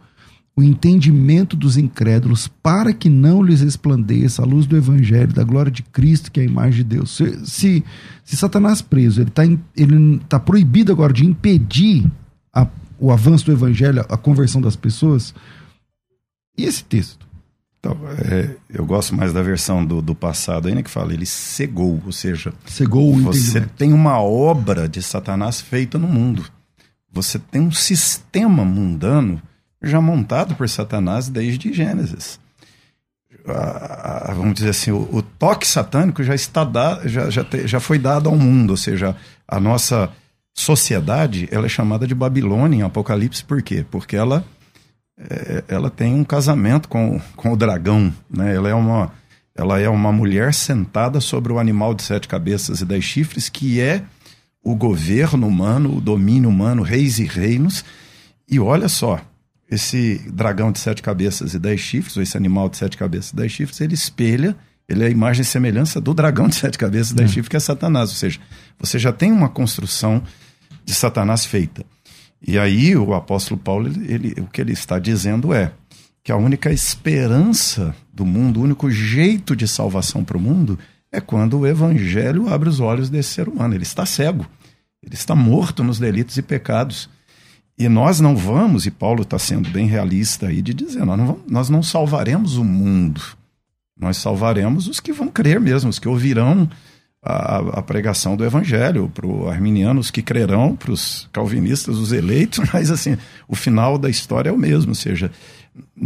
[0.56, 5.70] o entendimento dos incrédulos para que não lhes resplandeça a luz do evangelho, da glória
[5.70, 7.16] de Cristo, que é a imagem de Deus.
[7.16, 7.84] Se, se,
[8.24, 12.10] se Satanás preso, ele está ele tá proibido agora de impedir
[12.52, 12.66] a,
[12.98, 15.32] o avanço do evangelho, a conversão das pessoas.
[16.56, 17.27] E esse texto?
[17.78, 17.96] Então,
[18.30, 22.12] é, eu gosto mais da versão do, do passado ainda que fala, ele cegou, ou
[22.12, 26.44] seja, cegou o você tem uma obra de Satanás feita no mundo.
[27.12, 29.40] Você tem um sistema mundano
[29.82, 32.40] já montado por Satanás desde Gênesis.
[33.46, 37.80] Ah, vamos dizer assim, o, o, toque satânico já está dado, já, já, te, já
[37.80, 39.16] foi dado ao mundo, ou seja,
[39.46, 40.10] a nossa
[40.52, 43.86] sociedade ela é chamada de Babilônia em Apocalipse, por quê?
[43.90, 44.44] Porque ela,
[45.18, 48.54] é, ela tem um casamento com, com o dragão, né?
[48.54, 49.12] ela, é uma,
[49.54, 53.80] ela é uma mulher sentada sobre o animal de sete cabeças e dez chifres, que
[53.80, 54.02] é
[54.62, 57.84] o governo humano, o domínio humano, reis e reinos.
[58.48, 59.20] E olha só,
[59.70, 63.36] esse dragão de sete cabeças e dez chifres, ou esse animal de sete cabeças e
[63.36, 64.56] dez chifres, ele espelha,
[64.88, 67.34] ele é a imagem e semelhança do dragão de sete cabeças e dez é.
[67.34, 68.10] chifres, que é Satanás.
[68.10, 68.38] Ou seja,
[68.78, 70.22] você já tem uma construção
[70.84, 71.84] de Satanás feita.
[72.40, 75.72] E aí o apóstolo Paulo, ele, ele, o que ele está dizendo é
[76.22, 80.78] que a única esperança do mundo, o único jeito de salvação para o mundo
[81.10, 83.74] é quando o evangelho abre os olhos desse ser humano.
[83.74, 84.46] Ele está cego,
[85.02, 87.08] ele está morto nos delitos e pecados.
[87.78, 91.26] E nós não vamos, e Paulo está sendo bem realista aí de dizer, nós não,
[91.26, 93.22] vamos, nós não salvaremos o mundo,
[93.96, 96.68] nós salvaremos os que vão crer mesmo, os que ouvirão
[97.22, 102.60] a, a pregação do evangelho, para os arminianos que crerão, para os calvinistas, os eleitos,
[102.72, 103.16] mas assim,
[103.46, 105.30] o final da história é o mesmo, ou seja,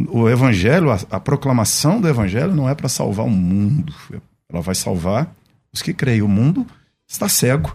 [0.09, 3.93] o evangelho, a, a proclamação do evangelho não é para salvar o mundo,
[4.51, 5.35] ela vai salvar
[5.73, 6.23] os que creem.
[6.23, 6.67] O mundo
[7.09, 7.75] está cego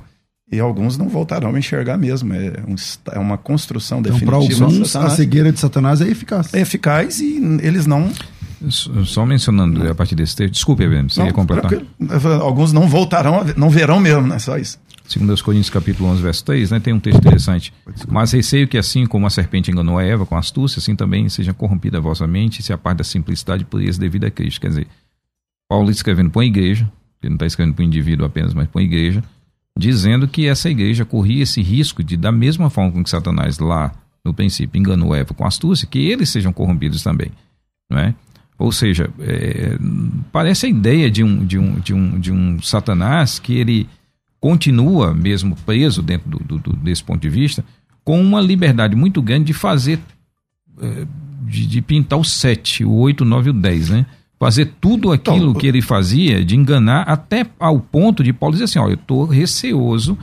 [0.52, 2.34] e alguns não voltarão a enxergar mesmo.
[2.34, 2.76] É, um,
[3.12, 4.38] é uma construção então, definitiva.
[4.38, 6.54] Para alguns, a cegueira de Satanás é eficaz.
[6.54, 8.12] É eficaz e eles não.
[9.06, 11.72] Só mencionando a partir desse texto, desculpe, Evelyn, você não, ia completar.
[12.42, 14.40] Alguns não voltarão, não verão mesmo, né?
[14.40, 14.80] Só isso.
[15.08, 17.74] Segundo os Coríntios capítulo 11, verso 3, né, tem um texto interessante.
[18.10, 21.54] Mas receio que assim como a serpente enganou a Eva com astúcia, assim também seja
[21.54, 24.60] corrompida a vossa mente, se a parte da simplicidade por isso devida a Cristo.
[24.60, 24.88] Quer dizer,
[25.70, 26.92] Paulo escrevendo para a igreja,
[27.24, 29.24] ele não está escrevendo para o indivíduo apenas, mas para a igreja,
[29.78, 33.94] dizendo que essa igreja corria esse risco de, da mesma forma com que Satanás lá
[34.26, 37.32] no princípio enganou Eva com astúcia, que eles sejam corrompidos também,
[37.90, 38.14] não é?
[38.58, 39.78] Ou seja, é,
[40.32, 43.88] parece a ideia de um, de, um, de, um, de um Satanás que ele
[44.40, 47.64] continua mesmo preso dentro do, do, desse ponto de vista,
[48.04, 50.00] com uma liberdade muito grande de fazer,
[50.82, 51.06] é,
[51.44, 54.06] de, de pintar o 7, o 8, o 9 e o 10, né?
[54.40, 58.66] Fazer tudo aquilo então, que ele fazia, de enganar, até ao ponto de Paulo dizer
[58.66, 60.18] assim: ó, eu estou receoso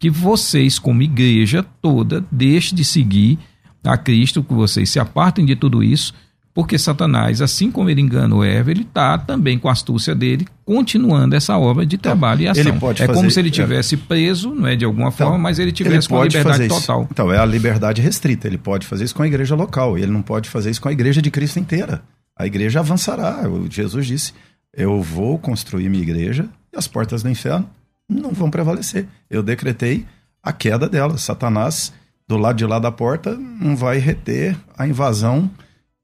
[0.00, 3.38] que vocês, como igreja toda, deixem de seguir
[3.84, 6.12] a Cristo, que vocês se apartem de tudo isso,
[6.54, 11.34] porque Satanás, assim como ele engana Eva, ele está também com a astúcia dele, continuando
[11.34, 12.72] essa obra de trabalho então, e ação.
[12.90, 15.72] é fazer, como se ele tivesse preso, não é de alguma então, forma, mas ele
[15.72, 17.08] tivesse ele com a liberdade total.
[17.10, 18.46] Então, é a liberdade restrita.
[18.46, 20.92] Ele pode fazer isso com a igreja local, ele não pode fazer isso com a
[20.92, 22.02] igreja de Cristo inteira.
[22.36, 23.42] A igreja avançará.
[23.70, 24.34] Jesus disse:
[24.74, 27.68] Eu vou construir minha igreja e as portas do inferno
[28.08, 29.06] não vão prevalecer.
[29.30, 30.04] Eu decretei
[30.42, 31.16] a queda dela.
[31.16, 31.92] Satanás,
[32.28, 35.50] do lado de lá da porta, não vai reter a invasão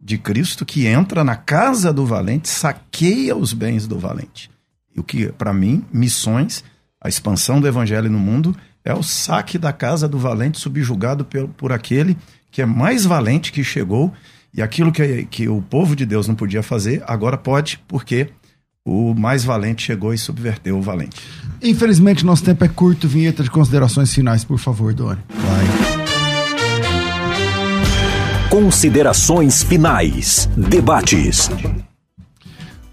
[0.00, 4.50] de Cristo que entra na casa do valente, saqueia os bens do valente.
[4.94, 6.62] E o que, para mim, missões,
[7.00, 11.48] a expansão do evangelho no mundo, é o saque da casa do valente subjugado por,
[11.48, 12.16] por aquele
[12.50, 14.12] que é mais valente que chegou.
[14.54, 18.30] E aquilo que, que o povo de Deus não podia fazer, agora pode, porque
[18.84, 21.20] o mais valente chegou e subverteu o valente.
[21.62, 23.06] Infelizmente, nosso tempo é curto.
[23.06, 25.20] Vinheta de considerações finais, por favor, Doni.
[25.28, 26.07] Vai.
[28.60, 30.50] Considerações finais.
[30.56, 31.48] Debates.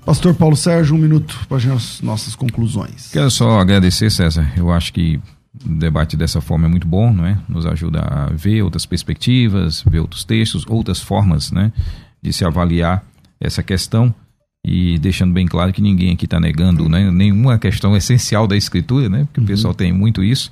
[0.05, 3.09] Pastor Paulo Sérgio, um minuto para as nossas conclusões.
[3.11, 4.53] Quero só agradecer, César.
[4.55, 5.19] Eu acho que
[5.65, 7.39] o debate dessa forma é muito bom, não é?
[7.49, 11.73] Nos ajuda a ver outras perspectivas, ver outros textos, outras formas, né,
[12.21, 13.03] de se avaliar
[13.41, 14.13] essa questão
[14.63, 19.09] e deixando bem claro que ninguém aqui está negando né, nenhuma questão essencial da escritura,
[19.09, 19.23] né?
[19.23, 19.45] Porque uhum.
[19.45, 20.51] o pessoal tem muito isso.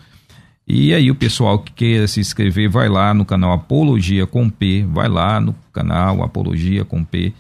[0.67, 4.85] E aí o pessoal que queira se inscrever, vai lá no canal Apologia com P,
[4.89, 7.33] vai lá no canal Apologia com P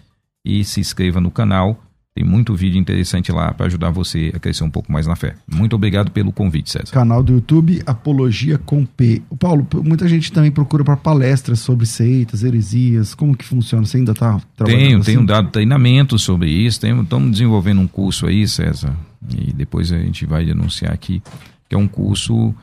[0.45, 1.79] e se inscreva no canal.
[2.15, 5.35] Tem muito vídeo interessante lá para ajudar você a crescer um pouco mais na fé.
[5.51, 6.91] Muito obrigado pelo convite, César.
[6.91, 9.23] Canal do YouTube Apologia com P.
[9.31, 13.15] O Paulo, muita gente também procura para palestras sobre seitas, heresias.
[13.15, 13.83] Como que funciona?
[13.83, 14.79] Você ainda está trabalhando?
[14.79, 15.13] Tenho, assim?
[15.13, 16.79] tenho dado treinamento sobre isso.
[16.81, 18.95] Tenho, estamos desenvolvendo um curso aí, César.
[19.35, 21.19] E depois a gente vai denunciar aqui,
[21.67, 22.53] que é um curso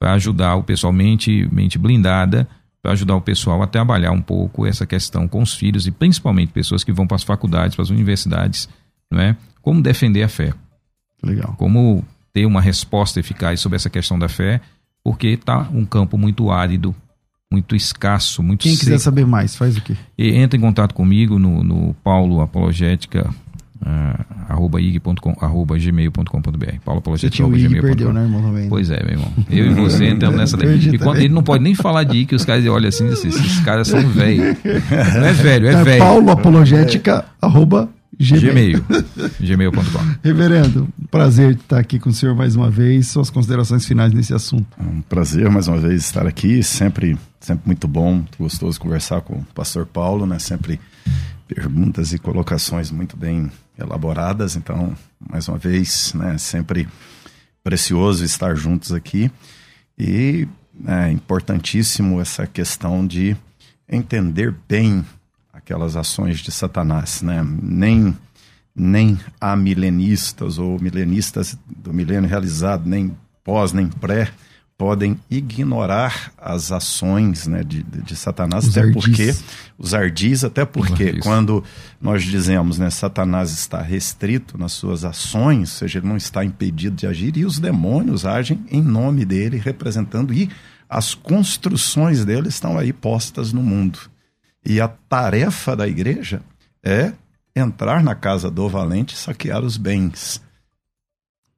[0.00, 2.48] para ajudar o pessoal mente, mente blindada,
[2.82, 6.50] para ajudar o pessoal a trabalhar um pouco essa questão com os filhos e principalmente
[6.50, 8.66] pessoas que vão para as faculdades, para as universidades,
[9.10, 9.36] não é?
[9.60, 10.54] Como defender a fé.
[11.22, 11.54] Legal.
[11.58, 14.62] Como ter uma resposta eficaz sobre essa questão da fé,
[15.04, 16.96] porque está um campo muito árido,
[17.52, 18.84] muito escasso, muito Quem seco.
[18.84, 19.94] quiser saber mais, faz o quê?
[20.16, 23.28] E entra em contato comigo no, no Paulo Apologética
[23.82, 26.74] uh, arroba ig.com, arroba gmail.com.br.
[26.84, 27.86] Paulo Apologética, arroba gmail.com.
[27.86, 28.42] perdeu, né, irmão?
[28.42, 28.68] Também.
[28.68, 29.32] Pois é, meu irmão.
[29.50, 30.78] Eu e você entramos nessa daí.
[30.78, 33.30] E quando ele não pode nem falar de IG, os caras olham assim e dizem,
[33.30, 34.56] esses caras são velhos.
[35.14, 35.98] Não é velho, é, é velho.
[35.98, 37.88] Paulo Apologética, arroba
[38.20, 38.84] Gmail.
[39.40, 40.14] Gmail.com.
[40.22, 43.08] Reverendo, prazer estar aqui com o senhor mais uma vez.
[43.08, 44.66] Suas considerações finais nesse assunto.
[44.78, 46.62] É um prazer mais uma vez estar aqui.
[46.62, 50.38] Sempre, sempre muito bom, muito gostoso conversar com o pastor Paulo, né?
[50.38, 50.78] Sempre
[51.48, 53.50] perguntas e colocações muito bem
[53.80, 54.56] elaboradas.
[54.56, 56.88] Então, mais uma vez, né, sempre
[57.62, 59.30] precioso estar juntos aqui.
[59.98, 60.46] E
[60.86, 63.36] é importantíssimo essa questão de
[63.88, 65.04] entender bem
[65.52, 67.22] aquelas ações de Satanás.
[67.22, 67.44] Né?
[67.62, 68.16] Nem,
[68.74, 74.30] nem há milenistas ou milenistas do milênio realizado, nem pós, nem pré,
[74.80, 78.94] podem ignorar as ações né, de, de, Satanás, os até ardis.
[78.94, 79.34] porque
[79.76, 81.22] os ardis, até porque ardis.
[81.22, 81.62] quando
[82.00, 86.96] nós dizemos né, Satanás está restrito nas suas ações, ou seja, ele não está impedido
[86.96, 90.48] de agir, e os demônios agem em nome dele, representando, e
[90.88, 93.98] as construções dele estão aí postas no mundo.
[94.64, 96.40] E a tarefa da igreja
[96.82, 97.12] é
[97.54, 100.40] entrar na casa do valente e saquear os bens.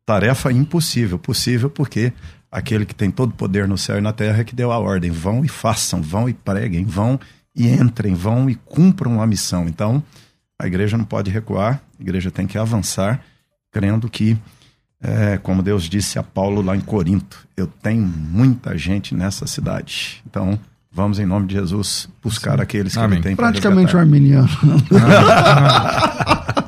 [0.04, 2.12] Tarefa impossível, possível porque
[2.52, 4.78] aquele que tem todo o poder no céu e na terra é que deu a
[4.78, 7.18] ordem: vão e façam, vão e preguem, vão
[7.56, 9.66] e entrem, vão e cumpram a missão.
[9.66, 10.02] Então,
[10.58, 13.20] a igreja não pode recuar, a igreja tem que avançar,
[13.70, 14.36] crendo que,
[15.00, 20.22] é, como Deus disse a Paulo lá em Corinto, eu tenho muita gente nessa cidade.
[20.28, 20.58] Então,
[20.90, 22.62] vamos, em nome de Jesus, buscar Sim.
[22.62, 23.18] aqueles que Amém.
[23.18, 24.48] ele tem Praticamente um arminiano.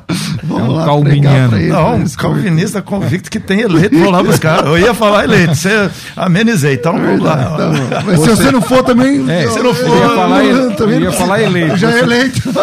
[0.49, 1.57] é um lá calviniano.
[1.57, 4.65] Ele, não, um calvinista convicto que tem eleito, vou lá buscar.
[4.65, 7.51] Eu ia falar eleito, você amenizei, então vamos lá.
[7.53, 9.29] Então, mas se você não for também.
[9.29, 11.77] É, se não for, eu ia falar, ele, também ia falar eleito.
[11.77, 12.41] Já é eleito.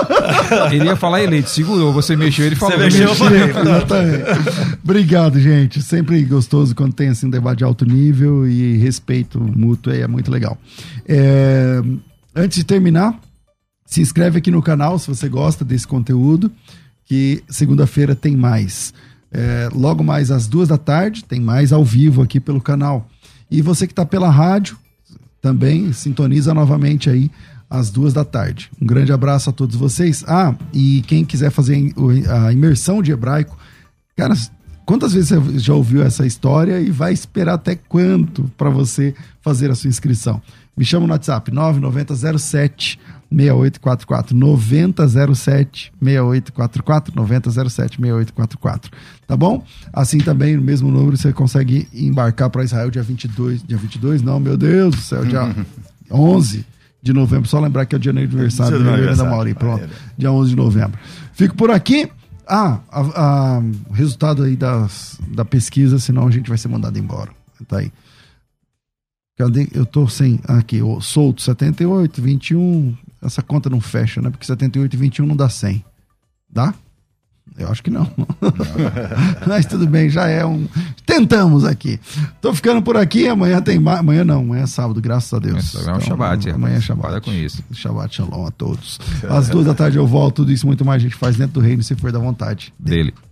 [0.70, 2.76] Ele ia falar eleito, segurou, você mexeu, ele falou.
[2.76, 3.40] Você mexeu, eu falei.
[4.82, 5.82] Obrigado, gente.
[5.82, 10.30] Sempre gostoso quando tem assim um debate de alto nível e respeito mútuo, é muito
[10.30, 10.56] legal.
[11.06, 11.80] É,
[12.34, 13.18] antes de terminar,
[13.86, 16.50] se inscreve aqui no canal se você gosta desse conteúdo,
[17.12, 18.94] que segunda-feira tem mais.
[19.30, 23.06] É, logo mais às duas da tarde, tem mais ao vivo aqui pelo canal.
[23.50, 24.78] E você que está pela rádio,
[25.38, 27.30] também sintoniza novamente aí
[27.68, 28.70] às duas da tarde.
[28.80, 30.24] Um grande abraço a todos vocês.
[30.26, 31.92] Ah, e quem quiser fazer
[32.30, 33.58] a imersão de hebraico,
[34.16, 34.32] cara,
[34.86, 39.70] quantas vezes você já ouviu essa história e vai esperar até quanto para você fazer
[39.70, 40.40] a sua inscrição?
[40.74, 42.98] Me chama no WhatsApp 9907
[43.34, 48.90] 6844 9007 6844 9007 6844.
[49.26, 49.64] Tá bom?
[49.92, 53.62] Assim também, no mesmo número, você consegue embarcar para Israel dia 22.
[53.62, 54.22] Dia 22?
[54.22, 55.54] Não, meu Deus do céu, dia
[56.10, 56.66] 11
[57.02, 57.48] de novembro.
[57.48, 59.54] Só lembrar que é o dia do aniversário do Reverendo da Mauri.
[59.54, 60.98] Pronto, dia 11 de novembro.
[61.32, 62.08] Fico por aqui.
[62.46, 62.80] Ah,
[63.88, 67.30] o resultado aí das, da pesquisa, senão a gente vai ser mandado embora.
[67.66, 67.92] Tá aí.
[69.38, 69.68] Cadê?
[69.72, 70.38] Eu tô sem.
[70.44, 74.30] Aqui, solto 78, 21, essa conta não fecha, né?
[74.30, 75.84] Porque 78 e 21 não dá 100.
[76.50, 76.74] Dá?
[77.58, 78.10] Eu acho que não.
[79.46, 80.66] Mas tudo bem, já é um.
[81.04, 82.00] Tentamos aqui.
[82.40, 83.28] Tô ficando por aqui.
[83.28, 84.00] Amanhã tem mais.
[84.00, 85.76] Amanhã não, amanhã é sábado, graças a Deus.
[85.76, 86.50] Amanhã é um então, Shabbat.
[86.50, 87.08] Amanhã é Shabbat.
[87.08, 87.62] Para com isso.
[87.72, 88.98] Shabbat Shalom a todos.
[89.28, 90.36] Às duas da tarde eu volto.
[90.36, 93.12] Tudo isso muito mais a gente faz dentro do reino, se for da vontade dele.